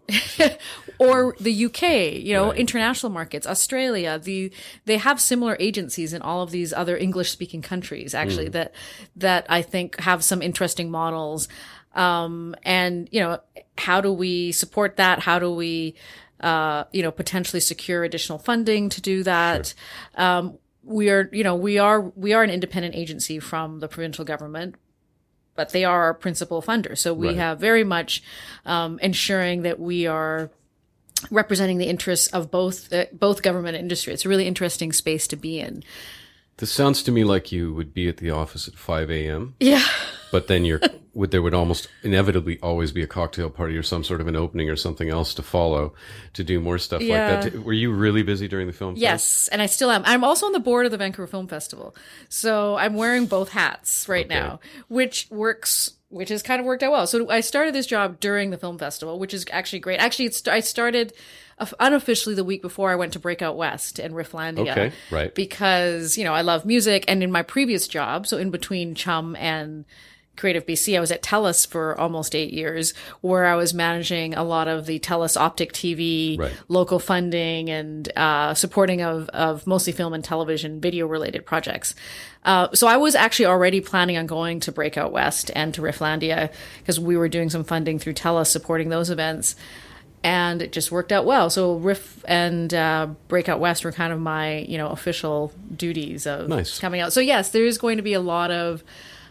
or 0.99 1.35
the 1.39 1.65
UK 1.65 2.13
you 2.13 2.33
know 2.33 2.51
international 2.51 3.11
markets 3.11 3.45
Australia 3.45 4.19
the 4.19 4.51
they 4.85 4.97
have 4.97 5.21
similar 5.21 5.55
agencies 5.59 6.13
in 6.13 6.21
all 6.21 6.41
of 6.41 6.51
these 6.51 6.73
other 6.73 6.97
English 6.97 7.31
speaking 7.31 7.61
countries 7.61 8.15
actually 8.15 8.47
mm. 8.47 8.53
that 8.53 8.73
that 9.15 9.45
I 9.49 9.61
think 9.61 9.99
have 9.99 10.23
some 10.23 10.41
interesting 10.41 10.89
models 10.89 11.47
um, 11.93 12.55
and 12.63 13.07
you 13.11 13.19
know 13.19 13.39
how 13.77 14.01
do 14.01 14.11
we 14.11 14.51
support 14.51 14.97
that? 14.97 15.19
How 15.19 15.39
do 15.39 15.53
we 15.53 15.95
uh, 16.39 16.85
you 16.91 17.01
know 17.01 17.11
potentially 17.11 17.59
secure 17.59 18.03
additional 18.03 18.39
funding 18.39 18.89
to 18.89 19.01
do 19.01 19.23
that? 19.23 19.73
Um, 20.15 20.57
we 20.83 21.09
are 21.09 21.29
you 21.31 21.43
know 21.43 21.55
we 21.55 21.77
are 21.79 22.01
we 22.01 22.33
are 22.33 22.43
an 22.43 22.49
independent 22.49 22.95
agency 22.95 23.39
from 23.39 23.79
the 23.79 23.87
provincial 23.87 24.25
government 24.25 24.75
but 25.55 25.69
they 25.69 25.85
are 25.85 26.03
our 26.03 26.13
principal 26.13 26.61
funder. 26.63 26.97
So 26.97 27.13
we 27.13 27.27
Right. 27.27 27.37
have 27.37 27.59
very 27.59 27.83
much 27.83 28.23
um, 28.65 28.97
ensuring 29.03 29.61
that 29.61 29.79
we 29.79 30.07
are 30.07 30.49
representing 31.29 31.77
the 31.77 31.85
interests 31.85 32.27
of 32.27 32.49
both 32.51 32.91
uh, 32.91 33.05
both 33.13 33.43
government 33.43 33.75
and 33.75 33.83
industry. 33.83 34.13
It's 34.13 34.25
a 34.25 34.29
really 34.29 34.47
interesting 34.47 34.91
space 34.91 35.27
to 35.27 35.35
be 35.35 35.59
in 35.59 35.83
This 36.57 36.71
sounds 36.71 37.01
to 37.03 37.11
me 37.11 37.23
like 37.23 37.51
you 37.51 37.73
would 37.73 37.93
be 37.93 38.07
at 38.07 38.17
the 38.17 38.29
office 38.31 38.67
at 38.67 38.75
5 38.75 39.09
a.m. 39.09 39.55
yeah 39.59 39.83
but 40.31 40.47
then 40.47 40.65
you're 40.65 40.79
would 41.13 41.29
there 41.31 41.41
would 41.43 41.53
almost 41.53 41.87
inevitably 42.01 42.57
always 42.61 42.91
be 42.91 43.03
a 43.03 43.07
cocktail 43.07 43.49
party 43.49 43.77
or 43.77 43.83
some 43.83 44.03
sort 44.03 44.19
of 44.19 44.27
an 44.27 44.35
opening 44.35 44.67
or 44.69 44.75
something 44.75 45.09
else 45.09 45.33
to 45.35 45.43
follow 45.43 45.93
to 46.33 46.43
do 46.43 46.59
more 46.59 46.77
stuff 46.79 47.01
Yeah. 47.01 47.41
like 47.41 47.53
that. 47.53 47.63
Were 47.63 47.73
you 47.73 47.91
really 47.91 48.23
busy 48.23 48.47
during 48.47 48.65
the 48.65 48.73
film? 48.73 48.95
fest? 48.95 49.01
Yes, 49.01 49.47
and 49.49 49.61
I 49.61 49.67
still 49.67 49.91
am. 49.91 50.01
I'm 50.05 50.23
also 50.23 50.47
on 50.47 50.53
the 50.53 50.59
board 50.59 50.85
of 50.87 50.91
the 50.91 50.97
Vancouver 50.97 51.27
Film 51.27 51.47
Festival. 51.47 51.95
So 52.29 52.75
I'm 52.77 52.95
wearing 52.95 53.27
both 53.27 53.49
hats 53.49 54.09
right 54.09 54.25
Okay. 54.25 54.33
now, 54.33 54.59
which 54.87 55.27
works 55.29 55.91
which 56.09 56.29
has 56.29 56.43
kind 56.43 56.59
of 56.59 56.65
worked 56.65 56.83
out 56.83 56.91
well. 56.91 57.07
So 57.07 57.29
I 57.31 57.39
started 57.41 57.73
this 57.73 57.87
job 57.87 58.19
during 58.19 58.51
the 58.51 58.57
film 58.57 58.77
festival, 58.77 59.17
which 59.19 59.33
is 59.33 59.45
actually 59.51 59.79
great. 59.79 59.99
Actually, 59.99 60.25
it's 60.25 60.47
I 60.47 60.59
started 60.61 61.13
unofficially 61.79 62.35
the 62.35 62.43
week 62.43 62.61
before 62.61 62.91
I 62.91 62.95
went 62.95 63.13
to 63.13 63.19
Breakout 63.19 63.55
West 63.57 63.99
and 63.99 64.13
Rifflandia. 64.13 64.71
Okay, 64.71 64.91
right. 65.11 65.33
Because, 65.33 66.17
you 66.17 66.23
know, 66.23 66.33
I 66.33 66.41
love 66.41 66.65
music 66.65 67.05
and 67.07 67.23
in 67.23 67.31
my 67.31 67.43
previous 67.43 67.87
job, 67.87 68.27
so 68.27 68.37
in 68.37 68.49
between 68.51 68.95
Chum 68.95 69.35
and 69.37 69.85
Creative 70.35 70.65
BC, 70.65 70.97
I 70.97 70.99
was 70.99 71.11
at 71.11 71.21
TELUS 71.21 71.67
for 71.67 71.95
almost 71.99 72.33
eight 72.33 72.51
years, 72.51 72.95
where 73.21 73.45
I 73.45 73.53
was 73.55 73.71
managing 73.71 74.33
a 74.33 74.43
lot 74.43 74.67
of 74.67 74.87
the 74.87 74.97
TELUS 74.97 75.37
Optic 75.37 75.73
TV, 75.73 76.39
Right. 76.39 76.51
local 76.67 76.97
funding, 76.97 77.69
and 77.69 78.11
uh, 78.17 78.55
supporting 78.55 79.03
of 79.03 79.29
of 79.29 79.67
mostly 79.67 79.93
film 79.93 80.11
and 80.11 80.23
television 80.23 80.81
video 80.81 81.05
related 81.05 81.45
projects. 81.45 81.93
Uh, 82.43 82.67
so 82.73 82.87
I 82.87 82.97
was 82.97 83.13
actually 83.13 83.45
already 83.45 83.79
planning 83.79 84.17
on 84.17 84.25
going 84.25 84.59
to 84.61 84.71
Breakout 84.71 85.11
West 85.11 85.51
and 85.55 85.71
to 85.75 85.81
Rifflandia 85.83 86.51
because 86.79 86.99
we 86.99 87.15
were 87.15 87.29
doing 87.29 87.51
some 87.51 87.63
funding 87.63 87.99
through 87.99 88.13
TELUS 88.15 88.47
supporting 88.47 88.89
those 88.89 89.11
events 89.11 89.55
and 90.23 90.61
it 90.61 90.71
just 90.71 90.91
worked 90.91 91.11
out 91.11 91.25
well. 91.25 91.49
So 91.49 91.75
Riff 91.75 92.23
and 92.27 92.73
uh, 92.73 93.07
Breakout 93.27 93.59
West 93.59 93.83
were 93.83 93.91
kind 93.91 94.13
of 94.13 94.19
my 94.19 94.59
you 94.59 94.77
know 94.77 94.87
official 94.89 95.51
duties 95.75 96.25
of 96.25 96.47
Nice. 96.47 96.79
coming 96.79 97.01
out. 97.01 97.13
So 97.13 97.19
yes, 97.19 97.49
there 97.49 97.65
is 97.65 97.77
going 97.77 97.97
to 97.97 98.03
be 98.03 98.13
a 98.13 98.21
lot 98.21 98.49
of 98.51 98.83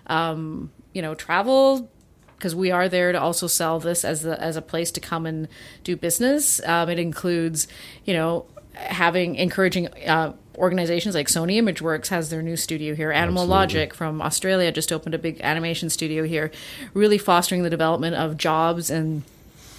um, 0.07 0.71
you 0.93 1.03
know 1.03 1.15
travel 1.15 1.91
because 2.37 2.55
we 2.55 2.71
are 2.71 2.89
there 2.89 3.13
to 3.13 3.21
also 3.21 3.47
sell 3.47 3.79
this 3.81 4.05
as 4.05 4.23
the 4.23 4.41
as 4.41 4.57
a 4.57 4.63
place 4.63 4.91
to 4.93 5.01
come 5.01 5.27
and 5.27 5.49
do 5.85 5.97
business. 5.97 6.61
Um, 6.67 6.89
it 6.91 6.99
includes 6.99 7.67
you 8.05 8.15
know 8.15 8.47
having 8.75 9.37
encouraging. 9.37 9.89
Uh, 10.07 10.35
Organizations 10.59 11.15
like 11.15 11.29
Sony 11.29 11.57
ImageWorks 11.63 12.09
has 12.09 12.29
their 12.29 12.43
new 12.43 12.59
studio 12.59 12.95
here. 12.95 13.11
Animal 13.11 13.47
Logic 13.47 13.95
from 13.95 14.21
Australia 14.21 14.71
just 14.71 14.93
opened 14.93 15.15
a 15.15 15.19
big 15.19 15.41
animation 15.41 15.89
studio 15.89 16.25
here, 16.25 16.51
really 16.93 17.17
fostering 17.17 17.63
the 17.63 17.71
development 17.71 18.17
of 18.17 18.37
jobs 18.37 18.91
and 18.91 19.23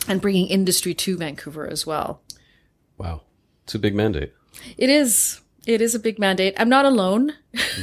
and 0.07 0.21
bringing 0.21 0.47
industry 0.47 0.93
to 0.93 1.17
Vancouver 1.17 1.67
as 1.67 1.85
well. 1.85 2.21
Wow. 2.97 3.21
It's 3.63 3.75
a 3.75 3.79
big 3.79 3.95
mandate. 3.95 4.33
It 4.77 4.89
is. 4.89 5.39
It 5.65 5.81
is 5.81 5.95
a 5.95 5.99
big 5.99 6.19
mandate. 6.19 6.53
I'm 6.57 6.67
not 6.67 6.83
alone. 6.83 7.31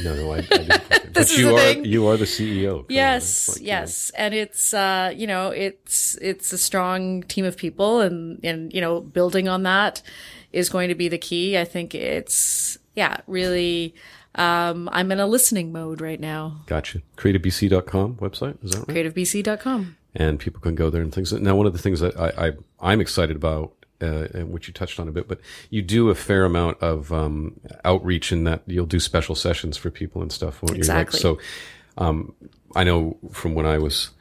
No, 0.03 0.15
no, 0.15 0.31
I, 0.33 0.37
I 0.37 0.41
didn't 0.41 1.13
but 1.13 1.23
is 1.23 1.37
you 1.37 1.47
the 1.47 1.53
are 1.55 1.57
thing. 1.59 1.85
you 1.85 2.07
are 2.07 2.15
the 2.17 2.25
CEO. 2.25 2.73
On, 2.73 2.79
it's 2.81 2.89
Yes, 2.89 3.47
you 3.59 3.63
know, 3.63 3.67
yes, 3.67 4.11
and 4.11 4.33
it's 4.35 4.73
uh, 4.73 5.11
you 5.15 5.25
know 5.25 5.49
it's 5.49 6.15
it's 6.21 6.53
a 6.53 6.57
strong 6.59 7.23
team 7.23 7.43
of 7.43 7.57
people, 7.57 8.01
and 8.01 8.39
and 8.43 8.71
you 8.71 8.81
know 8.81 9.01
building 9.01 9.47
on 9.49 9.63
that 9.63 10.03
is 10.53 10.69
going 10.69 10.89
to 10.89 10.95
be 10.95 11.07
the 11.07 11.17
key. 11.17 11.57
I 11.57 11.65
think 11.65 11.95
it's 11.95 12.77
yeah, 12.95 13.17
really. 13.25 13.95
Um, 14.35 14.87
I'm 14.93 15.11
in 15.11 15.19
a 15.19 15.27
listening 15.27 15.73
mode 15.73 15.99
right 15.99 16.19
now. 16.19 16.61
Gotcha. 16.67 17.01
CreativeBC.com 17.17 18.15
website 18.17 18.63
is 18.63 18.71
that 18.71 18.87
right? 18.87 18.95
CreativeBC.com. 19.13 19.97
and 20.15 20.39
people 20.39 20.61
can 20.61 20.75
go 20.75 20.89
there 20.89 21.01
and 21.01 21.13
things. 21.13 21.31
Now, 21.31 21.55
one 21.55 21.67
of 21.67 21.73
the 21.73 21.79
things 21.79 21.99
that 21.99 22.17
I, 22.19 22.47
I 22.47 22.51
I'm 22.79 23.01
excited 23.01 23.35
about, 23.35 23.73
uh, 24.01 24.27
and 24.33 24.51
which 24.51 24.67
you 24.67 24.73
touched 24.73 24.99
on 24.99 25.07
a 25.07 25.11
bit, 25.11 25.27
but 25.27 25.39
you 25.69 25.81
do 25.81 26.09
a 26.09 26.15
fair 26.15 26.45
amount 26.45 26.81
of 26.81 27.11
um, 27.13 27.59
outreach 27.85 28.31
in 28.31 28.43
that 28.45 28.63
you'll 28.65 28.85
do 28.85 28.99
special 28.99 29.35
sessions 29.35 29.77
for 29.77 29.89
people 29.89 30.21
and 30.21 30.31
stuff. 30.31 30.61
Won't 30.61 30.77
Exactly. 30.77 31.19
You? 31.19 31.29
Like, 31.31 31.41
so, 31.97 32.03
um, 32.03 32.33
I 32.75 32.83
know 32.83 33.17
from 33.31 33.53
when 33.53 33.65
I 33.65 33.77
was 33.77 34.11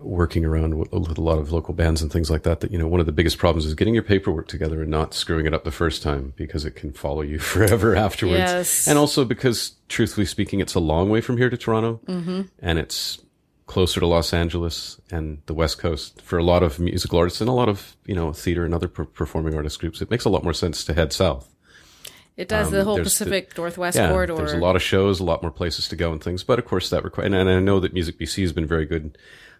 working 0.00 0.46
around 0.46 0.78
with 0.78 0.90
with 0.92 1.18
a 1.18 1.20
lot 1.20 1.38
of 1.38 1.52
local 1.52 1.74
bands 1.74 2.00
and 2.02 2.10
things 2.10 2.30
like 2.30 2.42
that, 2.42 2.60
that 2.60 2.70
you 2.70 2.78
know 2.78 2.88
one 2.88 3.00
of 3.00 3.06
the 3.06 3.12
biggest 3.12 3.38
problems 3.38 3.66
is 3.66 3.74
getting 3.74 3.94
your 3.94 4.02
paperwork 4.02 4.48
together 4.48 4.80
and 4.82 4.90
not 4.90 5.14
screwing 5.14 5.46
it 5.46 5.54
up 5.54 5.64
the 5.64 5.70
first 5.70 6.02
time 6.02 6.32
because 6.36 6.64
it 6.64 6.72
can 6.72 6.92
follow 6.92 7.22
you 7.22 7.38
forever 7.52 7.94
afterwards. 7.94 8.38
Yes. 8.38 8.88
And 8.88 8.98
also 8.98 9.24
because, 9.24 9.72
truthfully 9.88 10.26
speaking, 10.26 10.60
it's 10.60 10.74
a 10.74 10.80
long 10.80 11.10
way 11.10 11.20
from 11.20 11.36
here 11.36 11.50
to 11.50 11.56
Toronto, 11.56 12.00
mm-hmm. 12.06 12.42
and 12.60 12.78
it's 12.78 13.18
closer 13.70 14.00
to 14.00 14.06
Los 14.06 14.32
Angeles 14.34 15.00
and 15.12 15.38
the 15.46 15.54
West 15.54 15.78
Coast 15.78 16.20
for 16.22 16.38
a 16.38 16.42
lot 16.42 16.62
of 16.64 16.80
musical 16.80 17.18
artists 17.20 17.40
and 17.40 17.48
a 17.48 17.52
lot 17.52 17.68
of 17.68 17.96
you 18.04 18.14
know 18.16 18.32
theater 18.32 18.64
and 18.64 18.74
other 18.74 18.88
per- 18.88 19.04
performing 19.04 19.54
artist 19.54 19.78
groups. 19.78 20.02
It 20.02 20.10
makes 20.10 20.24
a 20.24 20.28
lot 20.28 20.42
more 20.42 20.52
sense 20.52 20.84
to 20.84 20.92
head 20.94 21.12
south. 21.12 21.48
It 22.36 22.48
does 22.48 22.70
the 22.70 22.82
whole 22.84 22.94
Um, 22.94 23.02
there's 23.02 23.18
the- 23.18 23.24
Pacific 23.26 23.56
Northwest 23.56 23.96
Yeah, 23.96 24.08
corridor. 24.10 24.34
there's 24.36 24.52
a 24.54 24.56
lot 24.56 24.74
of 24.74 24.82
shows, 24.82 25.20
a 25.20 25.24
lot 25.24 25.42
more 25.42 25.50
places 25.52 25.86
to 25.88 25.96
go 25.96 26.10
and 26.10 26.22
things. 26.22 26.42
But 26.42 26.58
of 26.58 26.64
course, 26.64 26.90
that 26.90 27.04
requires. 27.04 27.26
And, 27.26 27.34
and 27.34 27.48
I 27.50 27.60
know 27.60 27.78
that 27.80 27.92
Music 27.92 28.18
BC 28.18 28.42
has 28.42 28.52
been 28.52 28.66
very 28.66 28.86
good 28.86 29.16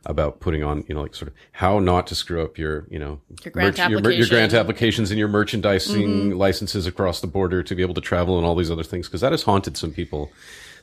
about 0.06 0.40
putting 0.40 0.64
on, 0.64 0.82
you 0.88 0.94
know, 0.94 1.02
like 1.02 1.14
sort 1.14 1.28
of 1.28 1.34
how 1.52 1.78
not 1.78 2.06
to 2.08 2.14
screw 2.14 2.42
up 2.42 2.56
your, 2.58 2.86
you 2.90 2.98
know, 2.98 3.20
Your 3.44 3.52
grant 3.52 3.76
your, 3.78 4.00
mer- 4.00 4.10
your 4.10 4.26
grant. 4.26 4.50
Mm-hmm. 4.52 4.60
applications 4.60 5.10
and 5.10 5.18
your 5.18 5.28
merchandising 5.28 6.36
licenses 6.38 6.86
across 6.86 7.20
the 7.20 7.26
border 7.26 7.62
to 7.62 7.74
be 7.74 7.82
able 7.82 7.94
to 7.94 8.00
travel 8.00 8.38
and 8.38 8.46
all 8.46 8.54
these 8.56 8.70
other 8.70 8.82
things 8.84 9.06
because 9.08 9.20
that 9.20 9.32
has 9.32 9.42
haunted 9.42 9.76
some 9.76 9.92
people 9.92 10.32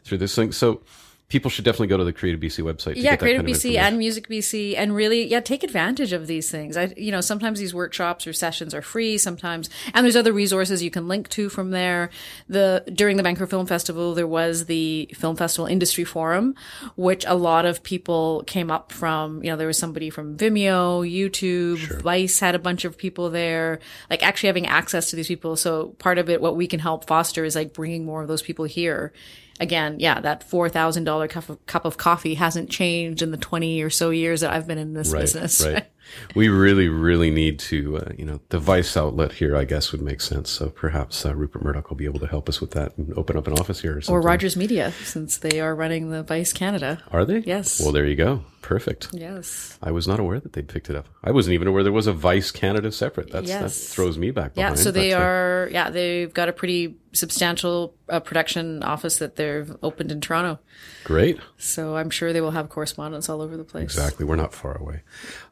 through 0.05 0.19
this 0.19 0.35
thing. 0.35 0.51
So 0.51 0.81
people 1.29 1.51
should 1.51 1.65
definitely 1.65 1.87
go 1.87 1.97
to 1.97 2.05
the 2.05 2.13
Creative 2.13 2.39
BC 2.39 2.63
website. 2.63 2.93
To 2.93 2.99
yeah, 2.99 3.11
get 3.11 3.19
that 3.19 3.19
Creative 3.19 3.45
BC 3.45 3.75
and 3.77 3.97
Music 3.97 4.29
BC, 4.29 4.75
and 4.77 4.95
really, 4.95 5.25
yeah, 5.25 5.41
take 5.41 5.63
advantage 5.63 6.13
of 6.13 6.27
these 6.27 6.49
things. 6.49 6.77
I, 6.77 6.93
you 6.95 7.11
know, 7.11 7.19
sometimes 7.19 7.59
these 7.59 7.73
workshops 7.73 8.25
or 8.25 8.33
sessions 8.33 8.73
are 8.73 8.81
free. 8.81 9.17
Sometimes, 9.17 9.69
and 9.93 10.05
there's 10.05 10.15
other 10.15 10.31
resources 10.31 10.81
you 10.81 10.91
can 10.91 11.07
link 11.07 11.27
to 11.29 11.49
from 11.49 11.71
there. 11.71 12.09
The 12.47 12.83
during 12.93 13.17
the 13.17 13.23
Vancouver 13.23 13.47
Film 13.47 13.65
Festival, 13.65 14.13
there 14.13 14.27
was 14.27 14.65
the 14.65 15.09
Film 15.13 15.35
Festival 15.35 15.65
Industry 15.65 16.05
Forum, 16.05 16.55
which 16.95 17.25
a 17.25 17.35
lot 17.35 17.65
of 17.65 17.83
people 17.83 18.43
came 18.47 18.71
up 18.71 18.91
from. 18.91 19.43
You 19.43 19.51
know, 19.51 19.57
there 19.57 19.67
was 19.67 19.77
somebody 19.77 20.09
from 20.09 20.37
Vimeo, 20.37 21.09
YouTube, 21.09 22.01
Vice 22.01 22.39
had 22.39 22.55
a 22.55 22.59
bunch 22.59 22.85
of 22.85 22.97
people 22.97 23.29
there. 23.29 23.79
Like 24.09 24.23
actually 24.23 24.47
having 24.47 24.67
access 24.67 25.09
to 25.09 25.17
these 25.17 25.27
people. 25.27 25.57
So 25.57 25.89
part 25.99 26.17
of 26.17 26.29
it, 26.29 26.39
what 26.39 26.55
we 26.55 26.67
can 26.67 26.79
help 26.79 27.05
foster 27.05 27.43
is 27.43 27.55
like 27.55 27.73
bringing 27.73 28.05
more 28.05 28.21
of 28.21 28.29
those 28.29 28.41
people 28.41 28.65
here 28.65 29.11
again, 29.59 29.99
yeah, 29.99 30.19
that 30.19 30.43
four 30.43 30.69
thousand 30.69 31.03
dollar 31.03 31.27
cup 31.27 31.49
of 31.49 31.65
cup 31.65 31.85
of 31.85 31.97
coffee 31.97 32.35
hasn't 32.35 32.69
changed 32.69 33.21
in 33.21 33.31
the 33.31 33.37
twenty 33.37 33.81
or 33.81 33.89
so 33.89 34.09
years 34.09 34.41
that 34.41 34.51
I've 34.51 34.67
been 34.67 34.77
in 34.77 34.93
this 34.93 35.11
right, 35.11 35.21
business. 35.21 35.65
Right. 35.65 35.85
We 36.35 36.47
really, 36.47 36.87
really 36.87 37.31
need 37.31 37.59
to, 37.59 37.97
uh, 37.97 38.11
you 38.17 38.23
know, 38.23 38.39
the 38.47 38.59
Vice 38.59 38.95
outlet 38.95 39.33
here, 39.33 39.57
I 39.57 39.65
guess, 39.65 39.91
would 39.91 40.01
make 40.01 40.21
sense. 40.21 40.49
So 40.49 40.69
perhaps 40.69 41.25
uh, 41.25 41.35
Rupert 41.35 41.63
Murdoch 41.63 41.89
will 41.89 41.97
be 41.97 42.05
able 42.05 42.19
to 42.19 42.27
help 42.27 42.47
us 42.47 42.61
with 42.61 42.71
that 42.71 42.97
and 42.97 43.13
open 43.17 43.35
up 43.35 43.45
an 43.45 43.53
office 43.53 43.81
here 43.81 43.97
or 43.97 44.01
something. 44.01 44.15
Or 44.15 44.21
Rogers 44.21 44.55
Media, 44.55 44.93
since 45.03 45.37
they 45.37 45.59
are 45.59 45.75
running 45.75 46.09
the 46.09 46.23
Vice 46.23 46.53
Canada. 46.53 47.03
Are 47.11 47.25
they? 47.25 47.39
Yes. 47.39 47.81
Well, 47.81 47.91
there 47.91 48.05
you 48.05 48.15
go. 48.15 48.45
Perfect. 48.67 49.07
Yes. 49.13 49.79
I 49.81 49.91
was 49.91 50.09
not 50.09 50.19
aware 50.19 50.41
that 50.41 50.51
they 50.51 50.61
picked 50.61 50.89
it 50.89 50.95
up. 50.97 51.07
I 51.23 51.31
wasn't 51.31 51.53
even 51.53 51.69
aware 51.69 51.83
there 51.83 51.93
was 51.93 52.05
a 52.05 52.11
Vice 52.11 52.51
Canada 52.51 52.91
separate. 52.91 53.31
That's, 53.31 53.47
That 53.47 53.71
throws 53.71 54.17
me 54.17 54.29
back 54.31 54.51
Yeah. 54.55 54.73
So 54.73 54.91
they 54.91 55.13
are. 55.13 55.69
Yeah, 55.71 55.89
they've 55.89 56.33
got 56.33 56.49
a 56.49 56.51
pretty 56.51 56.97
substantial 57.13 57.95
uh, 58.09 58.19
production 58.19 58.83
office 58.83 59.19
that 59.19 59.37
they've 59.37 59.73
opened 59.81 60.11
in 60.11 60.19
Toronto. 60.19 60.59
great. 61.05 61.39
So 61.57 61.95
I'm 61.95 62.09
sure 62.09 62.33
they 62.33 62.41
will 62.41 62.51
have 62.51 62.67
correspondence 62.67 63.29
all 63.29 63.41
over 63.41 63.55
the 63.55 63.63
place. 63.63 63.85
Exactly. 63.85 64.25
We're 64.25 64.35
not 64.35 64.53
far 64.53 64.77
away. 64.77 65.03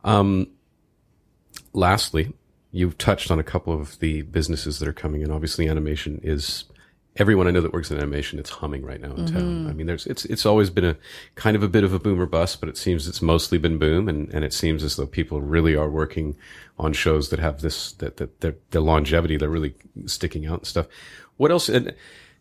Um, 0.04 0.50
lastly, 1.72 2.34
you've 2.74 2.98
touched 2.98 3.32
on 3.32 3.40
a 3.40 3.44
couple 3.44 3.72
of 3.72 3.98
the 4.00 4.24
businesses 4.24 4.80
that 4.80 4.90
are 4.90 4.94
coming 4.94 5.22
in. 5.22 5.32
Obviously, 5.32 5.70
animation 5.70 6.20
is 6.22 6.66
everyone 7.18 7.48
I 7.48 7.52
know 7.52 7.62
that 7.62 7.74
works 7.74 7.92
in 7.92 7.98
animation. 7.98 8.40
It's 8.40 8.50
humming 8.50 8.84
right 8.84 9.00
now 9.00 9.14
in 9.14 9.26
town. 9.28 9.68
I 9.70 9.74
mean, 9.74 9.88
there's 9.88 10.06
it's 10.06 10.26
it's 10.26 10.46
always 10.46 10.70
been 10.70 10.86
a 10.86 10.98
kind 11.36 11.56
of 11.56 11.64
a 11.64 11.68
bit 11.68 11.84
of 11.84 11.94
a 11.94 12.00
boomer 12.00 12.26
bust, 12.26 12.60
but 12.60 12.70
it 12.70 12.78
seems 12.78 13.08
it's 13.08 13.22
mostly 13.22 13.58
been 13.58 13.78
boom, 13.78 14.10
and 14.10 14.30
and 14.34 14.44
it 14.44 14.54
seems 14.54 14.84
as 14.84 14.96
though 14.96 15.08
people 15.08 15.42
really 15.42 15.76
are 15.76 15.90
working 15.90 16.36
on 16.78 16.94
shows 16.94 17.30
that 17.30 17.40
have 17.40 17.62
this 17.62 17.94
that 17.94 18.18
that 18.18 18.42
their 18.42 18.56
their 18.72 18.82
longevity. 18.82 19.38
They're 19.38 19.50
really 19.50 19.76
sticking 20.06 20.46
out 20.46 20.60
and 20.60 20.68
stuff. 20.68 20.88
What 21.38 21.52
else? 21.52 21.70
And 21.70 21.94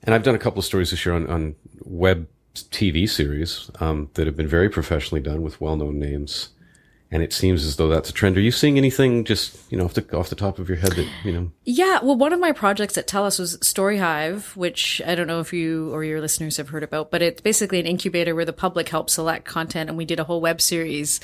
and 0.03 0.15
I've 0.15 0.25
done 0.25 0.35
a 0.35 0.39
couple 0.41 0.59
of 0.59 0.65
stories 0.65 0.91
this 0.91 1.07
year 1.07 1.15
on 1.15 1.27
on 1.29 1.55
web 1.83 2.27
TV 2.55 3.09
series 3.09 3.71
um, 3.81 4.11
that 4.15 4.27
have 4.27 4.37
been 4.37 4.49
very 4.49 4.69
professionally 4.69 5.21
done 5.21 5.43
with 5.43 5.61
well 5.61 5.77
known 5.77 5.99
names 5.99 6.51
and 7.11 7.23
it 7.23 7.33
seems 7.33 7.65
as 7.65 7.77
though 7.77 7.89
that's 7.89 8.11
a 8.11 8.13
trend. 8.13 8.37
Are 8.37 8.41
you 8.41 8.51
seeing 8.51 8.77
anything 8.77 9.25
just 9.25 9.57
you 9.71 9.79
know 9.79 9.85
off 9.85 9.95
the 9.95 10.17
off 10.17 10.31
the 10.31 10.37
top 10.37 10.59
of 10.59 10.69
your 10.69 10.79
head 10.79 10.93
that 10.93 11.09
you 11.23 11.33
know? 11.33 11.53
Yeah, 11.65 12.01
well, 12.03 12.17
one 12.17 12.33
of 12.33 12.41
my 12.41 12.53
projects 12.53 12.99
at 12.99 13.07
TELUS 13.07 13.39
was 13.39 13.59
Story 13.63 13.99
Hive, 13.99 14.57
which 14.57 15.01
I 15.07 15.15
don't 15.15 15.27
know 15.27 15.41
if 15.41 15.53
you 15.53 15.93
or 15.93 16.05
your 16.05 16.21
listeners 16.21 16.57
have 16.57 16.71
heard 16.71 16.83
about, 16.83 17.11
but 17.11 17.23
it's 17.23 17.41
basically 17.41 17.81
an 17.81 17.87
incubator 17.87 18.35
where 18.35 18.45
the 18.45 18.53
public 18.53 18.89
helps 18.89 19.15
select 19.15 19.45
content, 19.45 19.89
and 19.89 19.97
we 19.97 20.05
did 20.05 20.19
a 20.19 20.25
whole 20.25 20.41
web 20.41 20.61
series, 20.61 21.21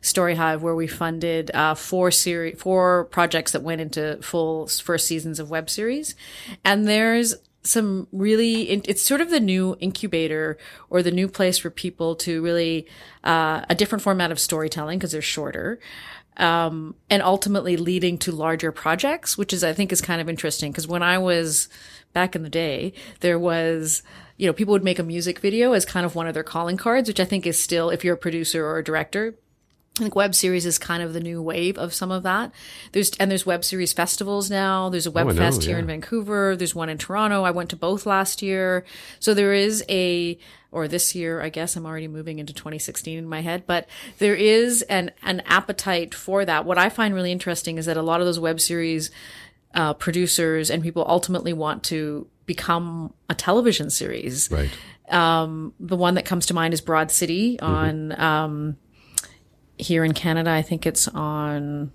Story 0.00 0.36
Hive, 0.36 0.62
where 0.62 0.74
we 0.74 0.86
funded 0.86 1.50
uh, 1.54 1.74
four 1.74 2.10
series, 2.10 2.60
four 2.60 3.06
projects 3.06 3.52
that 3.52 3.62
went 3.62 3.80
into 3.80 4.18
full 4.22 4.66
first 4.66 5.06
seasons 5.06 5.40
of 5.40 5.50
web 5.50 5.68
series, 5.68 6.14
and 6.64 6.86
there's 6.86 7.34
some 7.64 8.08
really 8.10 8.70
it's 8.70 9.02
sort 9.02 9.20
of 9.20 9.30
the 9.30 9.38
new 9.38 9.76
incubator 9.78 10.58
or 10.90 11.02
the 11.02 11.12
new 11.12 11.28
place 11.28 11.58
for 11.58 11.70
people 11.70 12.16
to 12.16 12.42
really 12.42 12.86
uh, 13.24 13.64
a 13.68 13.74
different 13.74 14.02
format 14.02 14.32
of 14.32 14.40
storytelling 14.40 14.98
because 14.98 15.12
they're 15.12 15.22
shorter 15.22 15.78
um, 16.36 16.94
and 17.10 17.22
ultimately 17.22 17.76
leading 17.76 18.18
to 18.18 18.32
larger 18.32 18.72
projects, 18.72 19.36
which 19.36 19.52
is, 19.52 19.62
I 19.62 19.72
think, 19.72 19.92
is 19.92 20.00
kind 20.00 20.20
of 20.20 20.28
interesting. 20.28 20.72
Because 20.72 20.88
when 20.88 21.02
I 21.02 21.18
was 21.18 21.68
back 22.12 22.34
in 22.34 22.42
the 22.42 22.50
day, 22.50 22.92
there 23.20 23.38
was, 23.38 24.02
you 24.36 24.46
know, 24.46 24.52
people 24.52 24.72
would 24.72 24.84
make 24.84 24.98
a 24.98 25.04
music 25.04 25.40
video 25.40 25.72
as 25.72 25.84
kind 25.84 26.06
of 26.06 26.14
one 26.14 26.26
of 26.26 26.34
their 26.34 26.42
calling 26.42 26.76
cards, 26.76 27.08
which 27.08 27.20
I 27.20 27.24
think 27.24 27.46
is 27.46 27.62
still, 27.62 27.90
if 27.90 28.04
you're 28.04 28.14
a 28.14 28.18
producer 28.18 28.64
or 28.64 28.78
a 28.78 28.84
director, 28.84 29.34
I 29.98 30.04
think 30.04 30.14
web 30.14 30.34
series 30.34 30.64
is 30.64 30.78
kind 30.78 31.02
of 31.02 31.12
the 31.12 31.20
new 31.20 31.42
wave 31.42 31.76
of 31.76 31.92
some 31.92 32.10
of 32.10 32.22
that. 32.22 32.50
There's 32.92 33.10
and 33.20 33.30
there's 33.30 33.44
web 33.44 33.62
series 33.62 33.92
festivals 33.92 34.50
now. 34.50 34.88
There's 34.88 35.06
a 35.06 35.10
web 35.10 35.26
Oh, 35.26 35.30
I 35.30 35.32
know, 35.34 35.38
fest 35.38 35.64
here 35.64 35.76
yeah. 35.76 35.80
in 35.80 35.86
Vancouver. 35.86 36.56
There's 36.56 36.74
one 36.74 36.88
in 36.88 36.96
Toronto. 36.96 37.42
I 37.42 37.50
went 37.50 37.68
to 37.70 37.76
both 37.76 38.06
last 38.06 38.40
year. 38.40 38.86
So 39.20 39.34
there 39.34 39.52
is 39.52 39.84
a 39.90 40.38
or 40.70 40.88
this 40.88 41.14
year, 41.14 41.42
I 41.42 41.50
guess 41.50 41.76
I'm 41.76 41.84
already 41.84 42.08
moving 42.08 42.38
into 42.38 42.54
2016 42.54 43.18
in 43.18 43.28
my 43.28 43.42
head, 43.42 43.64
but 43.66 43.86
there 44.16 44.34
is 44.34 44.80
an 44.82 45.10
an 45.22 45.40
appetite 45.44 46.14
for 46.14 46.42
that. 46.46 46.64
What 46.64 46.78
I 46.78 46.88
find 46.88 47.14
really 47.14 47.32
interesting 47.32 47.76
is 47.76 47.84
that 47.84 47.98
a 47.98 48.02
lot 48.02 48.20
of 48.22 48.26
those 48.26 48.40
web 48.40 48.60
series 48.60 49.10
uh, 49.74 49.92
producers 49.92 50.70
and 50.70 50.82
people 50.82 51.04
ultimately 51.06 51.52
want 51.52 51.82
to 51.84 52.26
become 52.46 53.12
a 53.28 53.34
television 53.34 53.90
series. 53.90 54.50
Right. 54.50 54.70
The 55.10 55.96
one 55.96 56.14
that 56.14 56.24
comes 56.24 56.46
to 56.46 56.54
mind 56.54 56.72
is 56.72 56.80
Broad 56.80 57.10
City 57.10 57.60
on 57.60 58.18
um, 58.18 58.76
here 59.78 60.04
in 60.04 60.12
Canada. 60.14 60.50
I 60.50 60.62
think 60.62 60.86
it's 60.86 61.08
on 61.08 61.92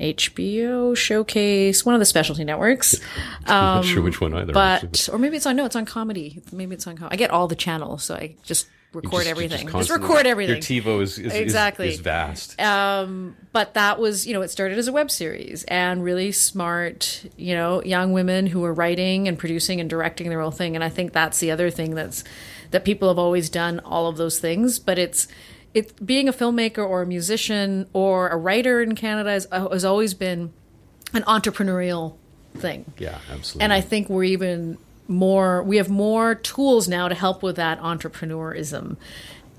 HBO 0.00 0.96
Showcase, 0.96 1.84
one 1.84 1.94
of 1.94 1.98
the 2.00 2.04
specialty 2.04 2.44
networks. 2.44 3.00
I'm 3.46 3.76
not 3.76 3.84
sure 3.84 3.98
um, 3.98 4.04
which 4.04 4.20
one 4.20 4.34
either. 4.34 4.56
actually, 4.56 4.88
But 4.88 5.08
or 5.12 5.18
maybe 5.18 5.36
it's 5.36 5.46
on 5.46 5.56
no, 5.56 5.64
it's 5.64 5.76
on 5.76 5.84
comedy. 5.84 6.42
Maybe 6.50 6.74
it's 6.74 6.86
on. 6.86 6.96
Com- 6.96 7.08
I 7.10 7.16
get 7.16 7.30
all 7.30 7.46
the 7.46 7.54
channels, 7.56 8.02
so 8.04 8.14
I 8.14 8.34
just 8.42 8.68
record 8.92 9.12
Just- 9.20 9.26
everything. 9.28 9.58
Just, 9.60 9.70
constantly- 9.70 10.08
record 10.08 10.26
everything. 10.26 10.54
Your 10.56 10.82
TiVo 10.82 11.02
is, 11.02 11.18
is, 11.18 11.32
Exactly. 11.32 11.88
is, 11.88 11.94
is 11.94 12.00
vast. 12.00 12.60
Um, 12.60 13.36
but 13.52 13.74
that 13.74 13.98
was 14.00 14.26
you 14.26 14.32
know 14.32 14.42
it 14.42 14.48
started 14.50 14.78
as 14.78 14.88
a 14.88 14.92
web 14.92 15.10
series 15.10 15.62
and 15.64 16.02
really 16.02 16.32
smart 16.32 17.24
you 17.36 17.54
know 17.54 17.82
young 17.84 18.12
women 18.12 18.46
who 18.46 18.60
were 18.60 18.72
writing 18.74 19.28
and 19.28 19.38
producing 19.38 19.78
and 19.80 19.88
directing 19.88 20.30
their 20.30 20.40
own 20.40 20.52
thing 20.52 20.74
and 20.74 20.82
i 20.82 20.88
think 20.88 21.12
that's 21.12 21.38
the 21.38 21.50
other 21.50 21.68
thing 21.70 21.94
that's 21.94 22.24
that 22.70 22.84
people 22.84 23.08
have 23.08 23.18
always 23.18 23.50
done 23.50 23.78
all 23.80 24.08
of 24.08 24.16
those 24.16 24.38
things 24.38 24.78
but 24.78 24.98
it's 24.98 25.28
it's 25.74 25.92
being 25.92 26.28
a 26.28 26.32
filmmaker 26.32 26.86
or 26.86 27.02
a 27.02 27.06
musician 27.06 27.88
or 27.92 28.28
a 28.28 28.36
writer 28.36 28.82
in 28.82 28.94
canada 28.94 29.30
has, 29.30 29.46
uh, 29.50 29.68
has 29.70 29.84
always 29.84 30.14
been 30.14 30.52
an 31.14 31.22
entrepreneurial 31.22 32.16
thing 32.54 32.84
yeah, 32.98 33.18
absolutely. 33.30 33.64
and 33.64 33.72
I 33.72 33.80
think 33.80 34.08
we're 34.08 34.24
even 34.24 34.78
more 35.08 35.62
we 35.62 35.76
have 35.76 35.88
more 35.88 36.34
tools 36.34 36.88
now 36.88 37.08
to 37.08 37.14
help 37.14 37.42
with 37.42 37.56
that 37.56 37.80
entrepreneurism. 37.80 38.96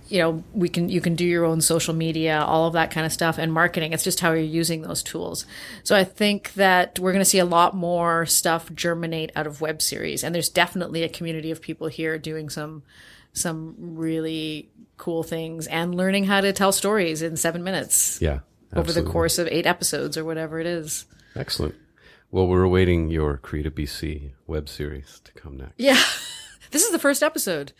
You 0.09 0.19
know, 0.19 0.43
we 0.53 0.69
can 0.69 0.89
you 0.89 1.01
can 1.01 1.15
do 1.15 1.25
your 1.25 1.45
own 1.45 1.61
social 1.61 1.93
media, 1.93 2.41
all 2.41 2.67
of 2.67 2.73
that 2.73 2.91
kind 2.91 3.05
of 3.05 3.13
stuff 3.13 3.37
and 3.37 3.51
marketing. 3.51 3.93
It's 3.93 4.03
just 4.03 4.19
how 4.19 4.29
you're 4.31 4.41
using 4.41 4.81
those 4.81 5.01
tools. 5.01 5.45
So 5.83 5.95
I 5.95 6.03
think 6.03 6.53
that 6.53 6.99
we're 6.99 7.13
going 7.13 7.23
to 7.23 7.29
see 7.29 7.39
a 7.39 7.45
lot 7.45 7.75
more 7.75 8.25
stuff 8.25 8.73
germinate 8.73 9.31
out 9.35 9.47
of 9.47 9.61
web 9.61 9.81
series 9.81 10.23
and 10.23 10.35
there's 10.35 10.49
definitely 10.49 11.03
a 11.03 11.09
community 11.09 11.51
of 11.51 11.61
people 11.61 11.87
here 11.87 12.17
doing 12.17 12.49
some 12.49 12.83
some 13.33 13.75
really 13.79 14.69
cool 15.03 15.21
things 15.21 15.67
and 15.67 15.93
learning 15.93 16.23
how 16.23 16.39
to 16.39 16.53
tell 16.53 16.71
stories 16.71 17.21
in 17.21 17.35
7 17.35 17.61
minutes 17.61 18.21
yeah, 18.21 18.39
over 18.73 18.93
the 18.93 19.03
course 19.03 19.37
of 19.37 19.47
8 19.47 19.65
episodes 19.65 20.17
or 20.17 20.23
whatever 20.23 20.61
it 20.61 20.65
is. 20.65 21.05
Excellent. 21.35 21.75
Well, 22.31 22.47
we're 22.47 22.63
awaiting 22.63 23.09
your 23.09 23.35
Creative 23.35 23.75
BC 23.75 24.31
web 24.47 24.69
series 24.69 25.19
to 25.25 25.33
come 25.33 25.57
next. 25.57 25.73
Yeah. 25.77 26.01
This 26.73 26.83
is 26.83 26.91
the 26.91 26.97
first 26.97 27.21
episode. 27.21 27.71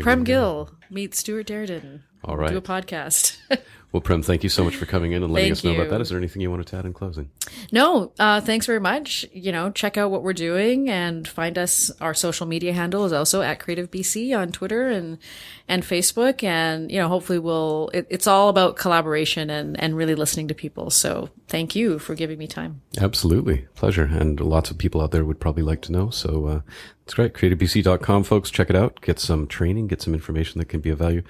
Prem. 0.00 0.24
Gill 0.24 0.70
meets 0.90 1.20
Stuart 1.20 1.46
Derdeyn. 1.46 2.00
All 2.24 2.36
right. 2.36 2.50
Do 2.50 2.56
a 2.56 2.60
podcast. 2.60 3.38
Well, 3.92 4.00
Prem, 4.00 4.22
thank 4.22 4.44
you 4.44 4.48
so 4.48 4.62
much 4.62 4.76
for 4.76 4.86
coming 4.86 5.12
in 5.12 5.24
and 5.24 5.32
letting 5.32 5.50
us 5.50 5.64
know 5.64 5.74
about 5.74 5.88
that. 5.90 6.00
Is 6.00 6.10
there 6.10 6.18
anything 6.18 6.40
you 6.40 6.50
wanted 6.50 6.68
to 6.68 6.76
add 6.76 6.84
in 6.84 6.92
closing? 6.92 7.28
no, 7.72 8.12
uh, 8.20 8.40
thanks 8.40 8.64
very 8.66 8.78
much. 8.78 9.26
You 9.32 9.50
know, 9.50 9.70
check 9.70 9.96
out 9.96 10.12
what 10.12 10.22
we're 10.22 10.32
doing 10.32 10.88
and 10.88 11.26
find 11.26 11.58
us. 11.58 11.90
Our 12.00 12.14
social 12.14 12.46
media 12.46 12.72
handle 12.72 13.04
is 13.04 13.12
also 13.12 13.42
at 13.42 13.58
Creative 13.58 13.90
BC 13.90 14.36
on 14.38 14.52
Twitter 14.52 14.88
and 14.88 15.18
and 15.66 15.82
Facebook. 15.82 16.44
And 16.44 16.90
you 16.90 16.98
know, 16.98 17.08
hopefully, 17.08 17.40
we'll. 17.40 17.90
It, 17.92 18.06
it's 18.10 18.28
all 18.28 18.48
about 18.48 18.76
collaboration 18.76 19.50
and 19.50 19.80
and 19.80 19.96
really 19.96 20.14
listening 20.14 20.46
to 20.48 20.54
people. 20.54 20.90
So 20.90 21.30
thank 21.48 21.74
you 21.74 21.98
for 21.98 22.14
giving 22.14 22.38
me 22.38 22.46
time. 22.46 22.82
Absolutely. 23.00 23.66
Pleasure. 23.74 24.04
And 24.04 24.38
lots 24.38 24.70
of 24.70 24.78
people 24.78 25.00
out 25.00 25.10
there 25.10 25.24
would 25.24 25.40
probably 25.40 25.64
like 25.64 25.82
to 25.82 25.92
know. 25.92 26.10
So 26.10 26.46
uh, 26.46 26.60
it's 27.10 27.14
great. 27.16 27.34
CreativeBC.com, 27.34 28.22
folks. 28.22 28.50
Check 28.52 28.70
it 28.70 28.76
out. 28.76 29.00
Get 29.00 29.18
some 29.18 29.48
training, 29.48 29.88
get 29.88 30.00
some 30.00 30.14
information 30.14 30.60
that 30.60 30.66
can 30.66 30.78
be 30.80 30.90
of 30.90 30.98
value. 30.98 31.22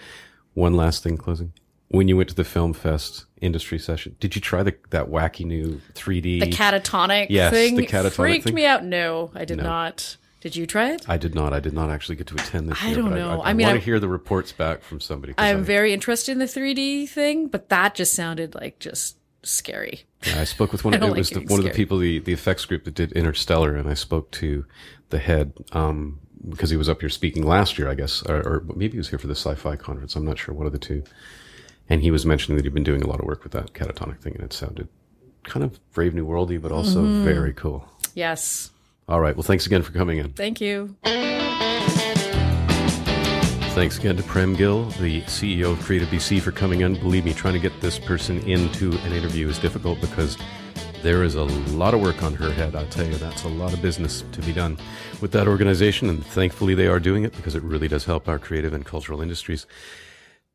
One 0.53 0.75
last 0.75 1.03
thing 1.03 1.17
closing. 1.17 1.55
When 1.89 2.07
you 2.07 2.19
went 2.19 2.29
to 2.29 2.35
the 2.35 2.45
Film 2.45 2.75
Fest 2.75 3.25
industry 3.41 3.79
session, 3.79 4.15
did 4.21 4.35
you 4.35 4.43
try 4.43 4.63
the, 4.63 4.77
that 4.91 5.07
wacky 5.07 5.47
new 5.47 5.81
3D? 5.95 6.41
The 6.41 6.51
catatonic 6.51 7.29
Yes, 7.31 7.51
thing 7.53 7.77
the 7.77 7.87
catatonic 7.87 8.13
freaked 8.13 8.45
thing. 8.45 8.55
me 8.55 8.67
out. 8.67 8.85
No, 8.85 9.31
I 9.35 9.47
did 9.47 9.57
not. 9.57 10.19
Did 10.43 10.55
you 10.55 10.67
try 10.67 10.91
it? 10.93 11.09
I 11.09 11.17
did 11.17 11.35
not. 11.35 11.55
I 11.55 11.61
did 11.61 11.73
not 11.73 11.89
actually 11.89 12.17
get 12.17 12.27
to 12.27 12.35
attend 12.35 12.69
this 12.69 12.79
I 12.83 12.89
year. 12.89 12.97
don't 12.97 13.15
know. 13.15 13.41
I, 13.41 13.47
I, 13.47 13.51
I 13.51 13.53
mean, 13.55 13.67
want 13.67 13.77
I- 13.77 13.79
to 13.79 13.85
hear 13.85 13.99
the 13.99 14.09
reports 14.09 14.53
back 14.53 14.83
from 14.83 15.01
somebody. 15.01 15.33
I'm 15.39 15.65
very 15.65 15.95
interested 15.95 16.33
in 16.33 16.39
the 16.41 16.45
3D 16.45 17.09
thing, 17.09 17.49
but 17.49 17.71
that 17.71 17.95
just 17.95 18.13
sounded 18.13 18.55
like 18.55 18.79
just 18.81 19.17
scary. 19.43 20.03
I 20.27 20.45
spoke 20.45 20.73
with 20.73 20.85
one. 20.85 20.95
Of, 21.01 21.03
it 21.03 21.17
was 21.17 21.31
the, 21.31 21.41
one 21.41 21.59
of 21.61 21.65
the 21.65 21.71
people, 21.71 21.99
the 21.99 22.19
the 22.19 22.33
effects 22.33 22.65
group 22.65 22.85
that 22.85 22.95
did 22.95 23.13
Interstellar, 23.13 23.75
and 23.77 23.89
I 23.89 23.95
spoke 23.95 24.31
to 24.33 24.65
the 25.11 25.19
head 25.19 25.53
um, 25.73 26.21
because 26.49 26.71
he 26.71 26.77
was 26.77 26.89
up 26.89 27.01
here 27.01 27.09
speaking 27.09 27.47
last 27.47 27.79
year, 27.79 27.89
I 27.89 27.95
guess, 27.95 28.23
or, 28.23 28.37
or 28.37 28.63
maybe 28.77 28.93
he 28.93 28.99
was 28.99 29.09
here 29.11 29.19
for 29.19 29.27
the 29.27 29.35
sci-fi 29.35 29.77
conference. 29.77 30.17
I'm 30.17 30.25
not 30.25 30.39
sure, 30.39 30.55
one 30.55 30.67
of 30.67 30.73
the 30.73 30.79
two. 30.79 31.03
And 31.89 32.03
he 32.03 32.11
was 32.11 32.25
mentioning 32.25 32.57
that 32.57 32.65
he'd 32.65 32.73
been 32.75 32.85
doing 32.85 33.03
a 33.03 33.07
lot 33.09 33.19
of 33.19 33.27
work 33.27 33.43
with 33.43 33.53
that 33.53 33.73
catatonic 33.73 34.21
thing, 34.21 34.35
and 34.35 34.45
it 34.45 34.53
sounded 34.53 34.89
kind 35.43 35.65
of 35.65 35.81
Brave 35.93 36.15
New 36.15 36.27
Worldy, 36.27 36.61
but 36.61 36.71
also 36.71 37.03
Mm-hmm. 37.03 37.25
very 37.25 37.53
cool. 37.53 37.89
Yes. 38.15 38.71
All 39.09 39.21
right. 39.21 39.35
Well, 39.35 39.43
thanks 39.43 39.67
again 39.67 39.83
for 39.83 39.91
coming 39.93 40.19
in. 40.19 40.33
Thank 40.35 40.61
you. 40.61 40.95
Thanks 43.75 43.99
again 43.99 44.17
to 44.17 44.23
Prem 44.25 44.55
Gill, 44.55 44.87
the 45.01 45.23
CEO 45.23 45.73
of 45.73 45.81
Creative 45.81 46.09
BC, 46.09 46.43
for 46.43 46.51
coming 46.51 46.81
in. 46.81 46.97
Believe 46.97 47.25
me, 47.25 47.33
trying 47.33 47.55
to 47.55 47.61
get 47.61 47.81
this 47.81 48.01
person 48.01 48.41
into 48.41 48.91
an 49.05 49.13
interview 49.13 49.49
is 49.49 49.59
difficult 49.61 50.01
because 50.01 50.37
there 51.03 51.23
is 51.23 51.37
a 51.37 51.45
lot 51.45 51.95
of 51.95 52.01
work 52.01 52.23
on 52.23 52.35
her 52.35 52.51
head. 52.51 52.75
I'll 52.75 52.85
tell 52.87 53.07
you, 53.07 53.15
that's 53.15 53.45
a 53.45 53.49
lot 53.49 53.73
of 53.73 53.81
business 53.81 54.25
to 54.33 54.43
be 54.43 54.53
done 54.53 54.77
with 55.21 55.31
that 55.33 55.47
organization, 55.47 56.11
and 56.11 56.27
thankfully 56.27 56.75
they 56.75 56.89
are 56.89 56.99
doing 56.99 57.23
it 57.23 57.35
because 57.37 57.55
it 57.55 57.63
really 57.63 57.87
does 57.87 58.05
help 58.05 58.29
our 58.29 58.41
creative 58.41 58.75
and 58.75 58.85
cultural 58.85 59.23
industries. 59.23 59.67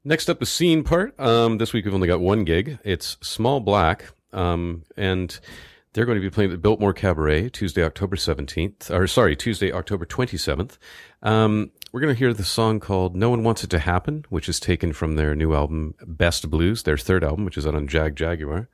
Next 0.03 0.29
up, 0.29 0.39
the 0.39 0.45
scene 0.45 0.83
part. 0.83 1.17
Um, 1.19 1.57
this 1.57 1.71
week 1.71 1.85
we've 1.85 1.93
only 1.93 2.07
got 2.07 2.19
one 2.19 2.43
gig. 2.43 2.79
It's 2.83 3.17
Small 3.21 3.61
Black, 3.61 4.11
um, 4.33 4.83
and 4.97 5.39
they're 5.93 6.05
going 6.05 6.17
to 6.17 6.21
be 6.21 6.29
playing 6.29 6.51
at 6.51 6.53
the 6.53 6.59
Biltmore 6.59 6.93
Cabaret 6.93 7.49
Tuesday, 7.49 7.81
October 7.81 8.17
17th, 8.17 8.91
or 8.91 9.07
sorry, 9.07 9.35
Tuesday, 9.37 9.71
October 9.71 10.05
27th. 10.05 10.77
Um, 11.23 11.71
we're 11.95 12.01
going 12.01 12.13
to 12.13 12.19
hear 12.19 12.33
the 12.33 12.43
song 12.43 12.81
called 12.81 13.15
No 13.15 13.29
One 13.29 13.41
Wants 13.41 13.63
It 13.63 13.69
to 13.69 13.79
Happen, 13.79 14.25
which 14.27 14.49
is 14.49 14.59
taken 14.59 14.91
from 14.91 15.15
their 15.15 15.33
new 15.33 15.53
album, 15.53 15.95
Best 16.05 16.49
Blues, 16.49 16.83
their 16.83 16.97
third 16.97 17.23
album, 17.23 17.45
which 17.45 17.57
is 17.57 17.65
out 17.65 17.73
on 17.73 17.87
Jagjaguwar. 17.87 18.67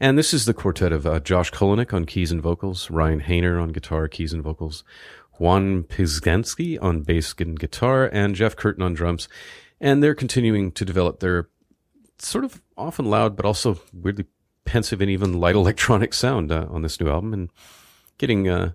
And 0.00 0.18
this 0.18 0.34
is 0.34 0.44
the 0.44 0.52
quartet 0.52 0.92
of 0.92 1.06
uh, 1.06 1.20
Josh 1.20 1.52
Kolenik 1.52 1.92
on 1.94 2.04
keys 2.04 2.32
and 2.32 2.42
vocals, 2.42 2.90
Ryan 2.90 3.20
Heyner 3.20 3.62
on 3.62 3.68
guitar, 3.68 4.08
keys 4.08 4.32
and 4.32 4.42
vocals, 4.42 4.82
Juan 5.34 5.84
Pieczanski 5.84 6.82
on 6.82 7.02
bass 7.02 7.32
and 7.38 7.56
guitar, 7.56 8.10
and 8.12 8.34
Jeff 8.34 8.56
Curtin 8.56 8.82
on 8.82 8.92
drums. 8.92 9.28
And 9.80 10.02
they're 10.02 10.16
continuing 10.16 10.72
to 10.72 10.84
develop 10.84 11.20
their 11.20 11.48
sort 12.18 12.44
of 12.44 12.60
often 12.76 13.04
loud, 13.04 13.36
but 13.36 13.46
also 13.46 13.80
weirdly 13.92 14.26
pensive 14.64 15.00
and 15.00 15.12
even 15.12 15.38
light 15.38 15.54
electronic 15.54 16.12
sound 16.12 16.50
uh, 16.50 16.66
on 16.68 16.82
this 16.82 16.98
new 16.98 17.08
album, 17.08 17.32
and 17.32 17.50
getting 18.18 18.48
uh, 18.48 18.72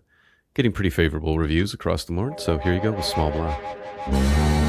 getting 0.53 0.71
pretty 0.71 0.89
favorable 0.89 1.37
reviews 1.37 1.73
across 1.73 2.03
the 2.05 2.13
board. 2.13 2.39
So 2.39 2.57
here 2.59 2.73
you 2.73 2.81
go 2.81 2.91
with 2.91 3.05
Small 3.05 3.31
Black. 3.31 4.62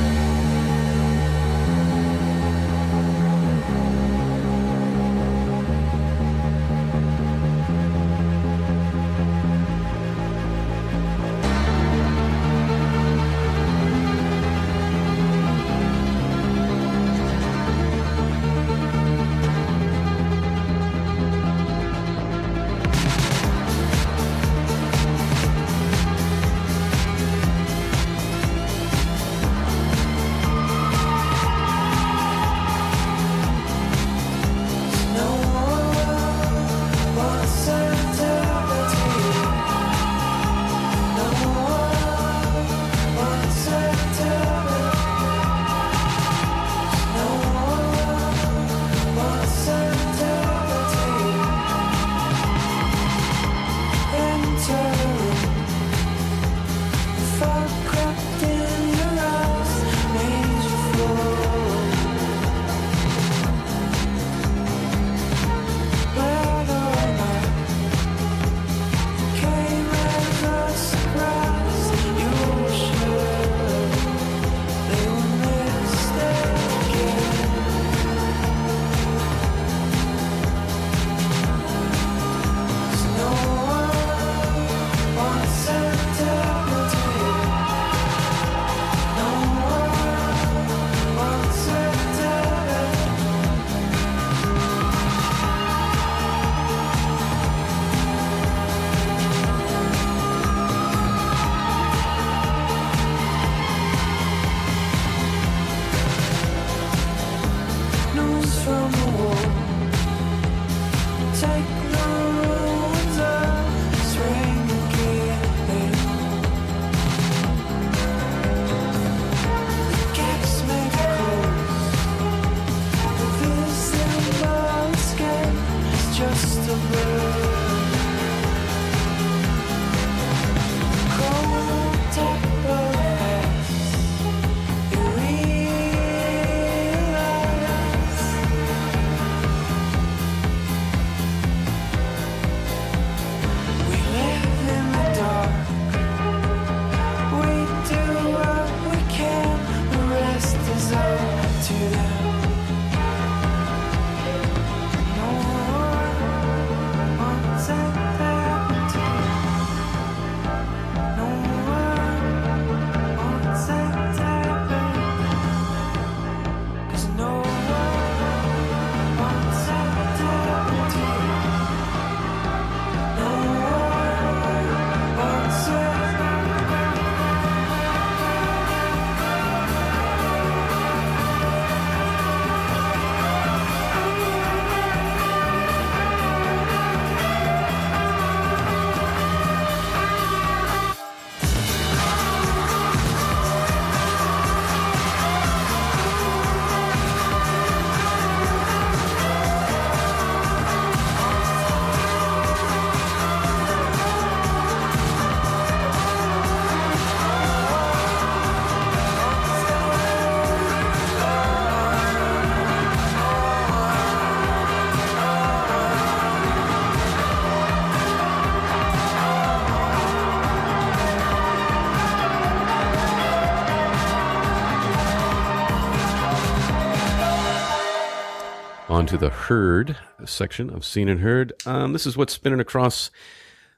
On 229.05 229.09
to 229.09 229.19
the 229.19 229.29
Heard 229.29 229.99
section 230.25 230.71
of 230.71 230.83
Seen 230.83 231.11
and 231.11 231.21
Heard. 231.21 231.53
Um, 231.67 231.93
this 231.93 232.07
is 232.07 232.17
what's 232.17 232.33
spinning 232.33 232.59
across 232.59 233.11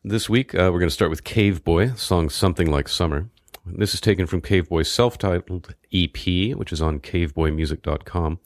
this 0.05 0.29
week. 0.29 0.55
Uh, 0.55 0.71
we're 0.73 0.79
going 0.79 0.89
to 0.89 0.95
start 0.95 1.11
with 1.11 1.25
Cave 1.25 1.65
Boy, 1.65 1.95
song 1.95 2.29
Something 2.29 2.71
Like 2.71 2.87
Summer. 2.87 3.29
This 3.67 3.93
is 3.93 4.01
taken 4.01 4.29
from 4.29 4.41
Cave 4.41 4.69
Boy's 4.69 4.89
self 4.89 5.19
titled 5.19 5.75
EP, 5.93 6.55
which 6.55 6.73
is 6.73 6.81
on 6.81 7.01
caveboymusic.com. 7.01 8.39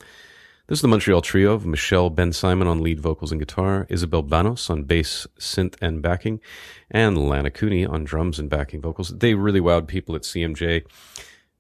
This 0.69 0.79
is 0.79 0.81
the 0.81 0.89
Montreal 0.89 1.21
trio 1.21 1.53
of 1.53 1.67
Michelle 1.67 2.11
Bensimon 2.11 2.67
on 2.67 2.83
lead 2.83 2.99
vocals 2.99 3.31
and 3.31 3.39
guitar, 3.43 3.87
Isabel 3.91 4.23
Banos 4.23 4.71
on 4.71 4.85
bass, 4.85 5.27
synth, 5.39 5.75
and 5.83 6.01
backing, 6.01 6.41
and 6.91 7.29
Lana 7.29 7.51
Cooney 7.51 7.85
on 7.85 8.05
drums 8.05 8.39
and 8.39 8.49
backing 8.49 8.81
vocals. 8.81 9.11
They 9.11 9.35
really 9.35 9.61
wowed 9.61 9.87
people 9.87 10.17
at 10.17 10.23
CMJ. 10.23 10.87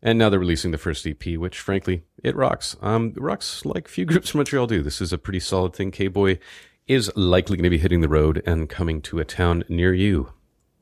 And 0.02 0.18
now 0.18 0.28
they're 0.28 0.40
releasing 0.40 0.70
the 0.70 0.78
first 0.78 1.06
EP, 1.06 1.36
which 1.36 1.58
frankly, 1.58 2.04
it 2.22 2.34
rocks. 2.34 2.76
Um, 2.80 3.12
it 3.16 3.20
rocks 3.20 3.64
like 3.64 3.88
few 3.88 4.04
groups 4.06 4.30
from 4.30 4.38
Montreal 4.38 4.66
do. 4.66 4.82
This 4.82 5.00
is 5.00 5.12
a 5.12 5.18
pretty 5.18 5.40
solid 5.40 5.74
thing. 5.74 5.90
Cave 5.90 6.12
Boy 6.12 6.38
is 6.86 7.10
likely 7.14 7.56
going 7.56 7.64
to 7.64 7.70
be 7.70 7.78
hitting 7.78 8.00
the 8.00 8.08
road 8.08 8.42
and 8.46 8.68
coming 8.68 9.00
to 9.02 9.20
a 9.20 9.24
town 9.24 9.64
near 9.68 9.92
you, 9.94 10.32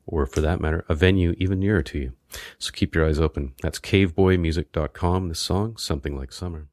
or 0.07 0.25
for 0.25 0.41
that 0.41 0.61
matter, 0.61 0.85
a 0.89 0.95
venue 0.95 1.35
even 1.39 1.61
nearer 1.61 1.83
to 1.83 1.99
you. 1.99 2.13
So 2.59 2.71
keep 2.73 2.95
your 2.95 3.07
eyes 3.07 3.19
open. 3.19 3.55
That's 3.63 3.79
caveboymusic.com. 3.79 5.29
This 5.29 5.41
song, 5.41 5.77
Something 5.77 6.17
Like 6.17 6.33
Summer. 6.33 6.69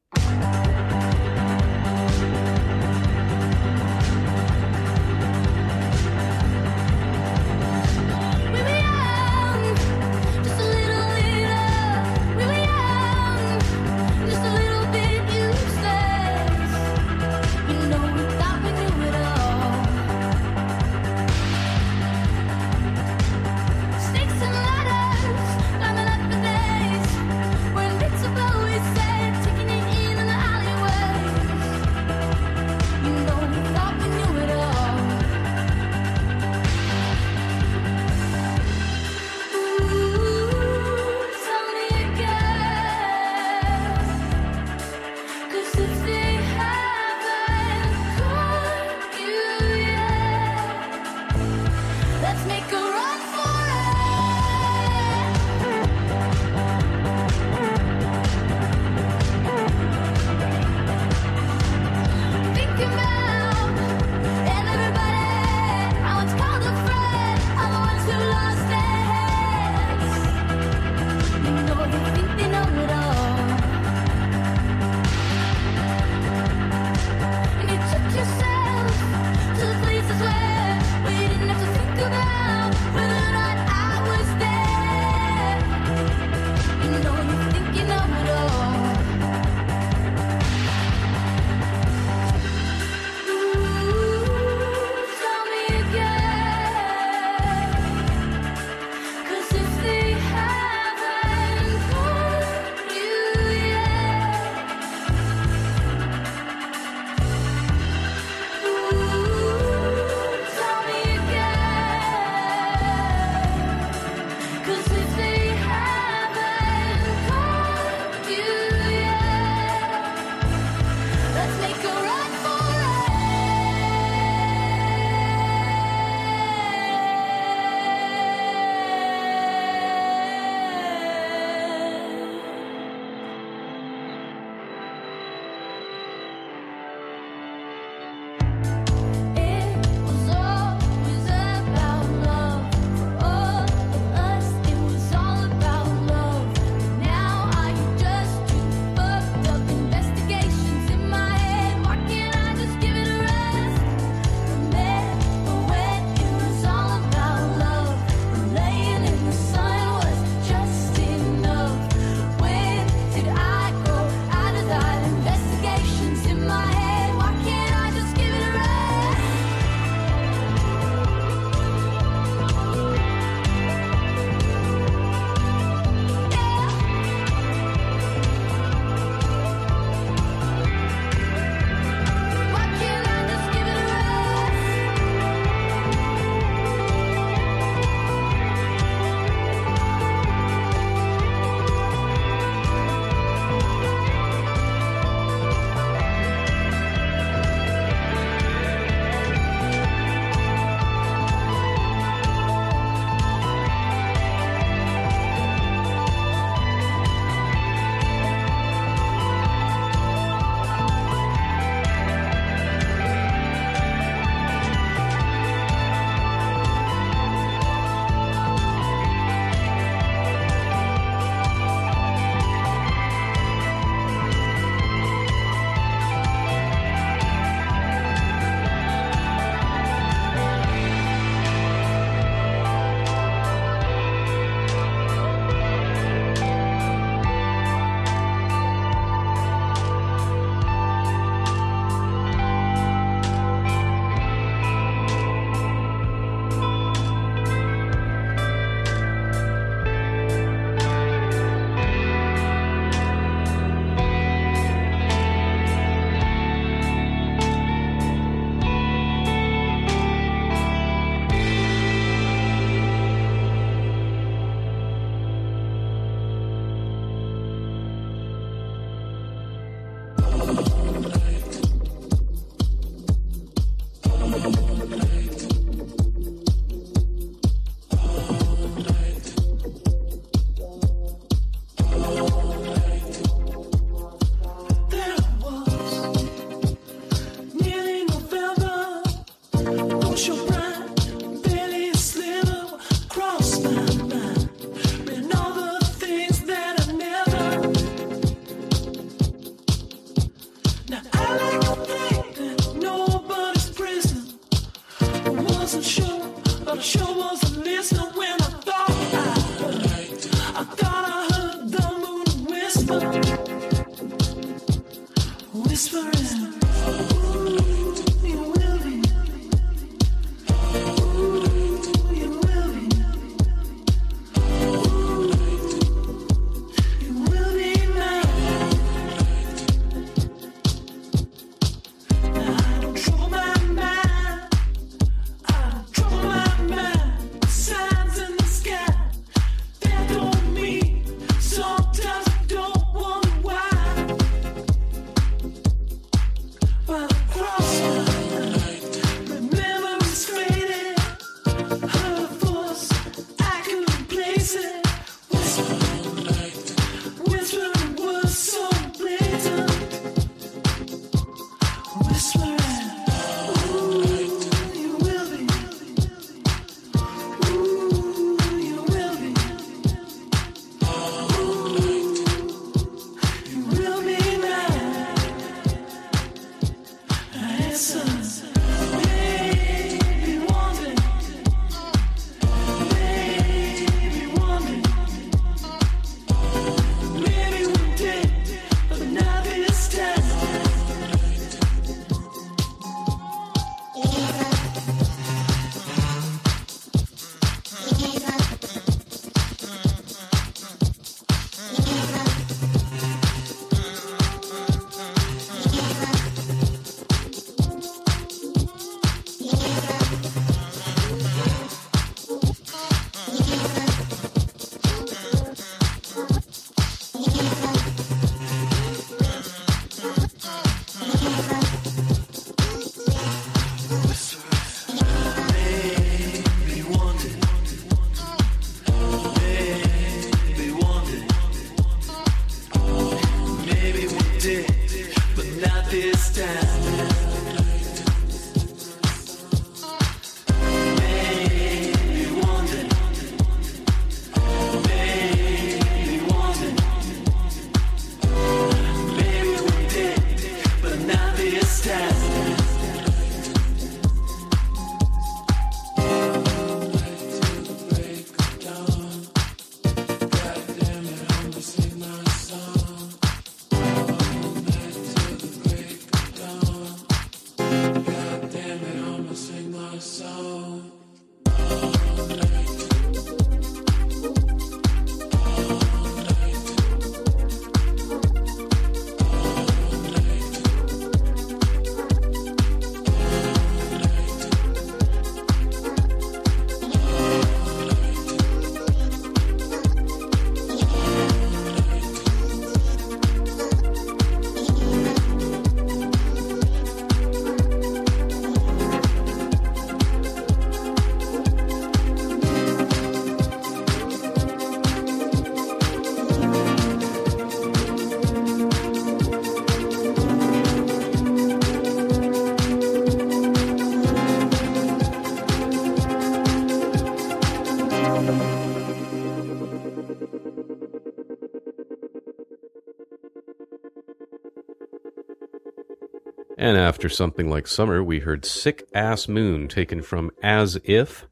After 527.06 527.14
something 527.14 527.48
like 527.48 527.68
Summer, 527.68 528.02
we 528.02 528.18
heard 528.18 528.44
Sick 528.44 528.88
Ass 528.92 529.28
Moon, 529.28 529.68
taken 529.68 530.02
from 530.02 530.32
As 530.42 530.76
If. 530.82 531.24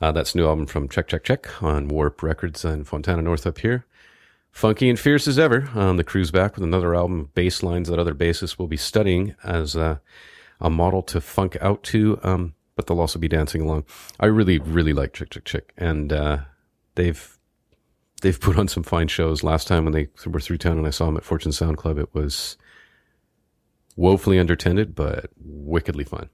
Uh, 0.00 0.10
that's 0.10 0.34
a 0.34 0.38
new 0.38 0.46
album 0.46 0.64
from 0.64 0.88
Chk 0.88 1.06
Chk 1.06 1.22
Chk 1.22 1.62
on 1.62 1.88
Warp 1.88 2.22
Records 2.22 2.64
in 2.64 2.84
Fontana 2.84 3.20
North 3.20 3.46
up 3.46 3.58
here. 3.58 3.84
Funky 4.50 4.88
and 4.88 4.98
fierce 4.98 5.28
as 5.28 5.38
ever. 5.38 5.68
Um, 5.74 5.98
the 5.98 6.02
crew's 6.02 6.30
back 6.30 6.54
with 6.54 6.64
another 6.64 6.94
album 6.94 7.20
of 7.20 7.34
bass 7.34 7.62
lines 7.62 7.90
that 7.90 7.98
other 7.98 8.14
bassists 8.14 8.58
will 8.58 8.68
be 8.68 8.78
studying 8.78 9.34
as 9.44 9.76
uh, 9.76 9.98
a 10.62 10.70
model 10.70 11.02
to 11.02 11.20
funk 11.20 11.58
out 11.60 11.82
to, 11.82 12.18
um, 12.22 12.54
but 12.74 12.86
they'll 12.86 12.98
also 12.98 13.18
be 13.18 13.28
dancing 13.28 13.60
along. 13.60 13.84
I 14.18 14.26
really, 14.26 14.60
really 14.60 14.94
like 14.94 15.12
Chick 15.12 15.28
Chick 15.28 15.44
Chick, 15.44 15.74
and 15.76 16.10
uh, 16.10 16.38
they've 16.94 17.38
they've 18.22 18.40
put 18.40 18.58
on 18.58 18.66
some 18.66 18.82
fine 18.82 19.08
shows. 19.08 19.42
Last 19.42 19.68
time 19.68 19.84
when 19.84 19.92
they 19.92 20.08
were 20.24 20.40
through 20.40 20.56
town 20.56 20.78
and 20.78 20.86
I 20.86 20.90
saw 20.90 21.04
them 21.04 21.18
at 21.18 21.24
Fortune 21.24 21.52
Sound 21.52 21.76
Club, 21.76 21.98
it 21.98 22.14
was 22.14 22.56
woefully 23.96 24.38
undertended, 24.38 24.94
but 24.94 25.30
wickedly 25.38 26.04
fun. 26.04 26.28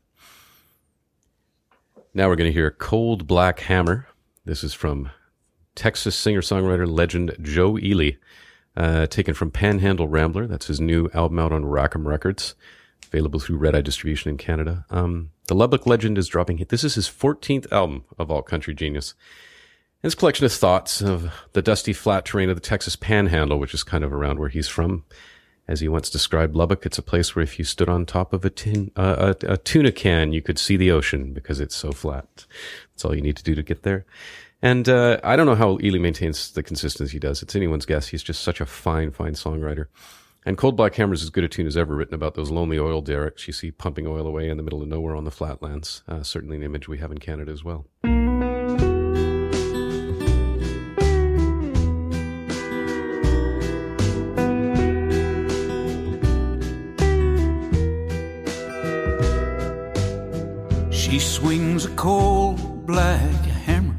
Now 2.14 2.28
we're 2.28 2.36
going 2.36 2.50
to 2.50 2.52
hear 2.58 2.70
Cold 2.70 3.26
Black 3.26 3.60
Hammer. 3.60 4.06
This 4.44 4.64
is 4.64 4.74
from 4.74 5.10
Texas 5.74 6.16
singer 6.16 6.40
songwriter 6.40 6.90
legend 6.90 7.36
Joe 7.42 7.78
Ely. 7.78 8.12
uh, 8.76 9.06
taken 9.06 9.34
from 9.34 9.50
Panhandle 9.50 10.06
Rambler. 10.08 10.46
That's 10.46 10.68
his 10.68 10.80
new 10.80 11.10
album 11.12 11.38
out 11.40 11.52
on 11.52 11.64
Rack 11.66 11.96
'Em 11.96 12.06
Records, 12.06 12.54
available 13.08 13.40
through 13.40 13.56
Red 13.56 13.74
Eye 13.74 13.80
Distribution 13.80 14.30
in 14.30 14.36
Canada. 14.36 14.84
Um, 14.90 15.30
the 15.48 15.54
Lubbock 15.54 15.84
Legend 15.84 16.16
is 16.16 16.28
dropping. 16.28 16.64
This 16.68 16.84
is 16.84 16.94
his 16.94 17.08
14th 17.08 17.66
album 17.72 18.04
of 18.18 18.30
All 18.30 18.42
Country 18.42 18.74
Genius. 18.74 19.14
His 20.00 20.14
collection 20.14 20.46
of 20.46 20.52
thoughts 20.52 21.00
of 21.02 21.32
the 21.54 21.62
dusty 21.62 21.92
flat 21.92 22.24
terrain 22.24 22.50
of 22.50 22.56
the 22.56 22.60
Texas 22.60 22.94
Panhandle, 22.94 23.58
which 23.58 23.74
is 23.74 23.82
kind 23.82 24.04
of 24.04 24.12
around 24.12 24.38
where 24.38 24.48
he's 24.48 24.68
from. 24.68 25.04
As 25.68 25.80
he 25.80 25.88
once 25.88 26.08
described 26.08 26.56
Lubbock, 26.56 26.86
it's 26.86 26.96
a 26.96 27.02
place 27.02 27.36
where 27.36 27.42
if 27.42 27.58
you 27.58 27.64
stood 27.64 27.90
on 27.90 28.06
top 28.06 28.32
of 28.32 28.42
a, 28.44 28.50
tin, 28.50 28.90
uh, 28.96 29.34
a, 29.42 29.52
a 29.52 29.56
tuna 29.58 29.92
can, 29.92 30.32
you 30.32 30.40
could 30.40 30.58
see 30.58 30.78
the 30.78 30.90
ocean 30.90 31.34
because 31.34 31.60
it's 31.60 31.76
so 31.76 31.92
flat. 31.92 32.46
That's 32.92 33.04
all 33.04 33.14
you 33.14 33.20
need 33.20 33.36
to 33.36 33.44
do 33.44 33.54
to 33.54 33.62
get 33.62 33.82
there. 33.82 34.06
And 34.62 34.88
uh, 34.88 35.20
I 35.22 35.36
don't 35.36 35.46
know 35.46 35.54
how 35.54 35.78
Ely 35.82 35.98
maintains 35.98 36.50
the 36.52 36.62
consistency 36.62 37.12
he 37.12 37.18
does. 37.18 37.42
It's 37.42 37.54
anyone's 37.54 37.86
guess. 37.86 38.08
He's 38.08 38.22
just 38.22 38.40
such 38.40 38.62
a 38.62 38.66
fine, 38.66 39.10
fine 39.10 39.34
songwriter. 39.34 39.86
And 40.46 40.56
Cold 40.56 40.76
Black 40.76 40.94
Hammer 40.94 41.12
is 41.12 41.22
as 41.22 41.30
good 41.30 41.44
a 41.44 41.48
tune 41.48 41.66
as 41.66 41.76
ever 41.76 41.94
written 41.94 42.14
about 42.14 42.34
those 42.34 42.50
lonely 42.50 42.78
oil 42.78 43.02
derricks 43.02 43.46
you 43.46 43.52
see 43.52 43.70
pumping 43.70 44.06
oil 44.06 44.26
away 44.26 44.48
in 44.48 44.56
the 44.56 44.62
middle 44.62 44.80
of 44.80 44.88
nowhere 44.88 45.14
on 45.14 45.24
the 45.24 45.30
flatlands. 45.30 46.02
Uh, 46.08 46.22
certainly 46.22 46.56
an 46.56 46.62
image 46.62 46.88
we 46.88 46.98
have 46.98 47.12
in 47.12 47.18
Canada 47.18 47.52
as 47.52 47.62
well. 47.62 47.86
She 61.08 61.18
swings 61.20 61.86
a 61.86 61.90
cold 61.96 62.86
black 62.86 63.40
hammer, 63.66 63.96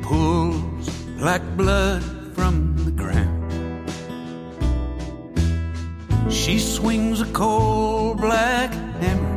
pulls 0.00 0.88
black 1.18 1.42
blood 1.58 2.02
from 2.34 2.74
the 2.86 2.90
ground. 2.90 3.52
She 6.32 6.58
swings 6.58 7.20
a 7.20 7.26
cold 7.34 8.16
black 8.16 8.72
hammer. 9.02 9.36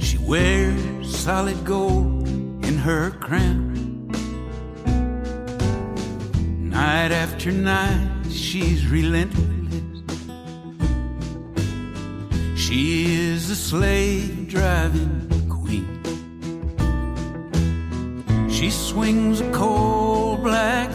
She 0.00 0.18
wears 0.18 1.16
solid 1.16 1.64
gold 1.64 2.26
in 2.66 2.76
her 2.76 3.12
crown. 3.12 4.08
Night 6.68 7.12
after 7.12 7.52
night, 7.52 8.26
she's 8.32 8.84
relentless. 8.88 9.59
She 12.70 13.16
is 13.16 13.48
the 13.48 13.56
slave 13.56 14.46
driving 14.46 15.26
queen. 15.48 15.88
She 18.48 18.70
swings 18.70 19.40
a 19.40 19.50
cold 19.50 20.44
black 20.44 20.88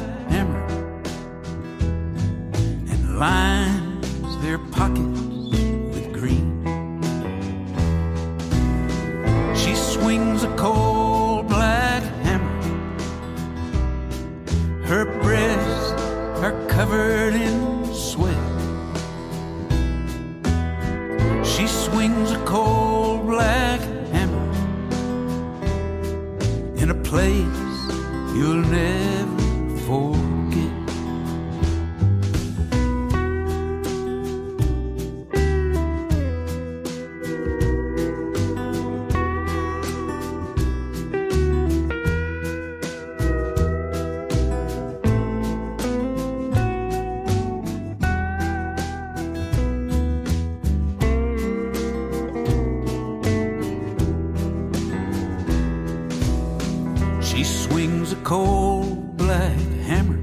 cold 58.25 59.15
black 59.17 59.55
hammer 59.85 60.19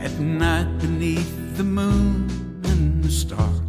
at 0.00 0.12
night 0.20 0.68
beneath 0.78 1.56
the 1.56 1.64
moon 1.64 2.30
and 2.62 3.02
the 3.02 3.10
stars. 3.10 3.60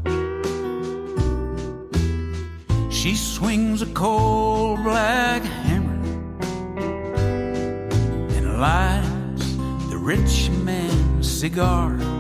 She 2.95 3.15
swings 3.15 3.81
a 3.81 3.87
cold 3.87 4.83
black 4.83 5.41
hammer 5.41 5.99
and 8.37 8.59
lights 8.59 9.55
the 9.89 9.97
rich 9.97 10.51
man's 10.63 11.27
cigars. 11.27 12.14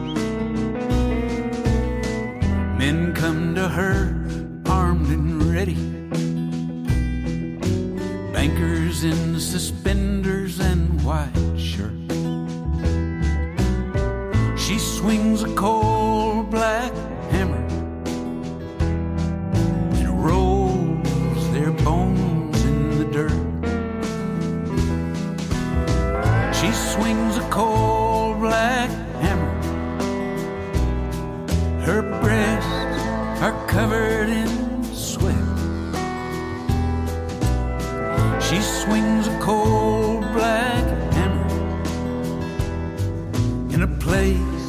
A 43.85 43.87
place 43.99 44.65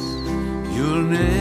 you'll 0.75 1.01
never 1.01 1.36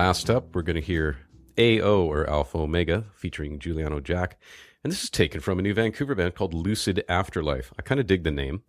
last 0.00 0.30
up, 0.30 0.54
we're 0.54 0.62
going 0.62 0.80
to 0.80 0.80
hear 0.80 1.18
AO 1.58 2.10
or 2.10 2.26
Alpha 2.26 2.56
Omega 2.56 3.04
featuring 3.14 3.58
Juliano 3.58 4.00
Jack. 4.00 4.38
And 4.82 4.90
this 4.90 5.04
is 5.04 5.10
taken 5.10 5.42
from 5.42 5.58
a 5.58 5.62
new 5.62 5.74
Vancouver 5.74 6.14
band 6.14 6.34
called 6.34 6.54
Lucid 6.54 7.04
Afterlife. 7.06 7.70
I 7.78 7.82
kind 7.82 8.00
of 8.00 8.06
dig 8.06 8.24
the 8.24 8.30
name. 8.30 8.62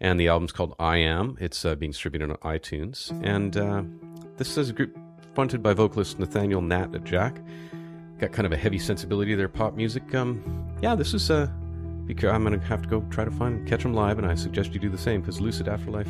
And 0.00 0.18
the 0.18 0.28
album's 0.28 0.50
called 0.50 0.74
I 0.78 0.96
Am. 0.96 1.36
It's 1.38 1.66
uh, 1.66 1.74
being 1.74 1.92
distributed 1.92 2.30
on 2.30 2.36
iTunes. 2.38 3.10
And 3.22 3.54
uh, 3.54 3.82
this 4.38 4.56
is 4.56 4.70
a 4.70 4.72
group 4.72 4.96
fronted 5.34 5.62
by 5.62 5.74
vocalist 5.74 6.18
Nathaniel 6.18 6.62
Nat 6.62 6.94
at 6.94 7.04
Jack. 7.04 7.38
Got 8.18 8.32
kind 8.32 8.46
of 8.46 8.52
a 8.52 8.56
heavy 8.56 8.78
sensibility 8.78 9.32
to 9.32 9.36
their 9.36 9.50
pop 9.50 9.74
music. 9.74 10.14
Um, 10.14 10.42
yeah, 10.80 10.94
this 10.94 11.12
is. 11.12 11.30
Uh, 11.30 11.50
be 12.06 12.14
I'm 12.26 12.44
going 12.44 12.58
to 12.58 12.66
have 12.66 12.80
to 12.80 12.88
go 12.88 13.04
try 13.10 13.26
to 13.26 13.30
find 13.30 13.68
catch 13.68 13.82
them 13.82 13.92
live, 13.92 14.16
and 14.18 14.26
I 14.26 14.36
suggest 14.36 14.72
you 14.72 14.80
do 14.80 14.88
the 14.88 14.96
same 14.96 15.20
because 15.20 15.38
Lucid 15.38 15.68
Afterlife, 15.68 16.08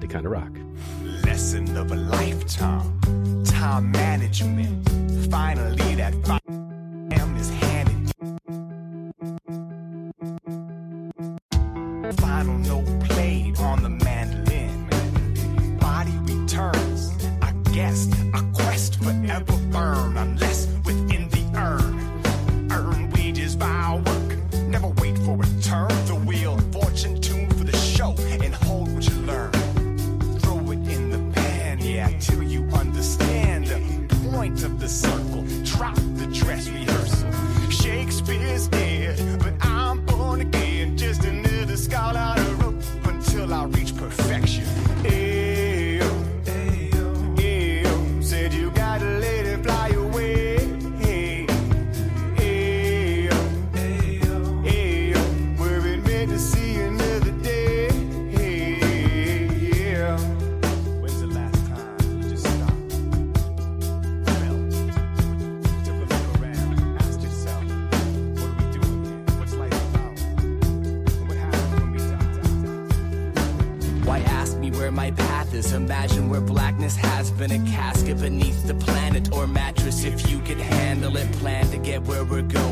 they 0.00 0.08
kind 0.08 0.26
of 0.26 0.32
rock. 0.32 0.50
Lesson 1.24 1.76
of 1.76 1.92
a 1.92 1.96
lifetime. 1.96 3.39
Time 3.60 3.92
management. 3.92 4.88
Finally, 5.30 5.94
that 5.96 6.14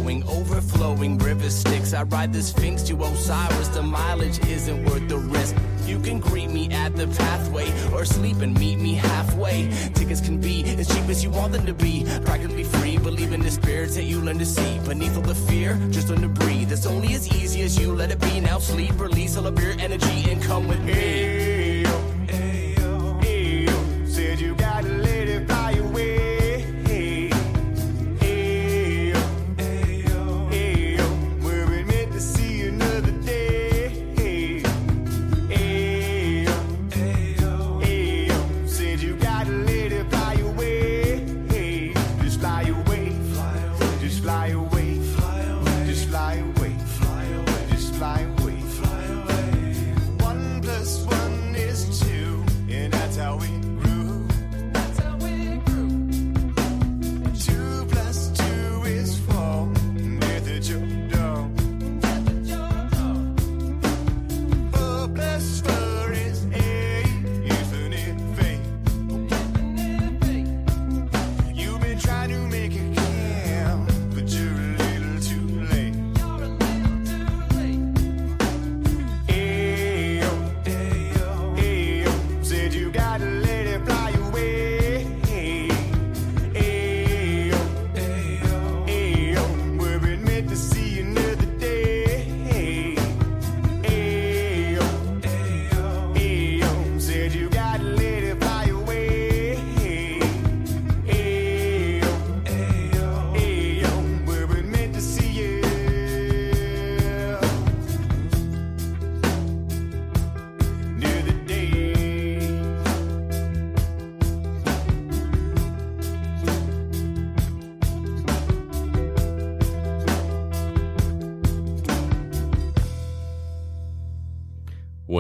Overflowing 0.09 1.19
river 1.19 1.51
Styx. 1.51 1.93
I 1.93 2.03
ride 2.05 2.33
the 2.33 2.43
Sphinx 2.43 2.83
to 2.85 2.95
Osiris. 3.03 3.69
The 3.69 3.83
mileage 3.83 4.39
isn't 4.47 4.85
worth 4.87 5.07
the 5.07 5.19
risk. 5.19 5.55
You 5.85 5.99
can 6.01 6.19
greet 6.19 6.49
me 6.49 6.71
at 6.71 6.97
the 6.97 7.07
pathway 7.09 7.71
or 7.93 8.07
sleep 8.07 8.41
and 8.41 8.59
meet 8.59 8.79
me 8.79 8.95
halfway. 8.95 9.69
Tickets 9.93 10.23
can 10.23 10.41
be 10.41 10.65
as 10.65 10.89
cheap 10.89 11.09
as 11.11 11.23
you 11.23 11.31
want 11.31 11.53
them 11.53 11.67
to 11.67 11.75
be. 11.75 12.05
Practically 12.25 12.65
free. 12.65 12.97
Believe 12.97 13.35
in 13.35 13.41
the 13.41 13.51
spirits 13.51 13.97
that 13.97 14.05
you 14.05 14.21
learn 14.23 14.39
to 14.39 14.47
see. 14.47 14.79
Beneath 14.87 15.15
all 15.15 15.23
the 15.23 15.35
fear, 15.35 15.79
just 15.91 16.09
learn 16.09 16.23
to 16.23 16.29
breathe. 16.29 16.73
It's 16.73 16.87
only 16.87 17.13
as 17.13 17.29
easy 17.29 17.61
as 17.61 17.79
you 17.79 17.93
let 17.93 18.11
it 18.11 18.21
be. 18.21 18.41
Now 18.41 18.59
sleep, 18.61 18.99
release 18.99 19.37
all 19.37 19.47
of 19.47 19.61
your 19.63 19.73
energy 19.73 20.31
and 20.31 20.43
come 20.43 20.69
with 20.69 20.81
me. 20.85 21.38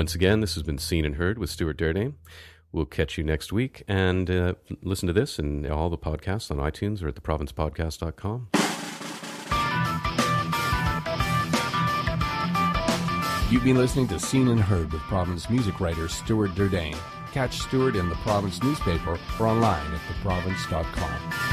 Once 0.08 0.14
again, 0.14 0.40
this 0.40 0.54
has 0.54 0.62
been 0.62 0.78
Seen 0.78 1.04
and 1.04 1.16
Heard 1.16 1.36
with 1.36 1.50
Stuart 1.50 1.76
Derdeyn. 1.76 2.14
We'll 2.72 2.86
catch 2.86 3.18
you 3.18 3.24
next 3.24 3.52
week 3.52 3.82
and 3.86 4.30
uh, 4.30 4.54
listen 4.80 5.06
to 5.06 5.12
this 5.12 5.38
and 5.38 5.66
all 5.66 5.90
the 5.90 5.98
podcasts 5.98 6.50
on 6.50 6.56
iTunes 6.56 7.02
or 7.02 7.08
at 7.08 7.14
theprovincepodcast.com. 7.16 8.48
You've 13.50 13.64
been 13.64 13.76
listening 13.76 14.08
to 14.08 14.18
Seen 14.18 14.48
and 14.48 14.62
Heard 14.62 14.90
with 14.94 15.02
Province 15.02 15.50
music 15.50 15.78
writer 15.78 16.08
Stuart 16.08 16.52
Derdeyn. 16.52 16.96
Catch 17.32 17.58
Stuart 17.58 17.94
in 17.94 18.08
the 18.08 18.14
Province 18.14 18.62
newspaper 18.62 19.18
or 19.38 19.46
online 19.46 19.92
at 19.92 20.00
theprovince.com. 20.00 21.47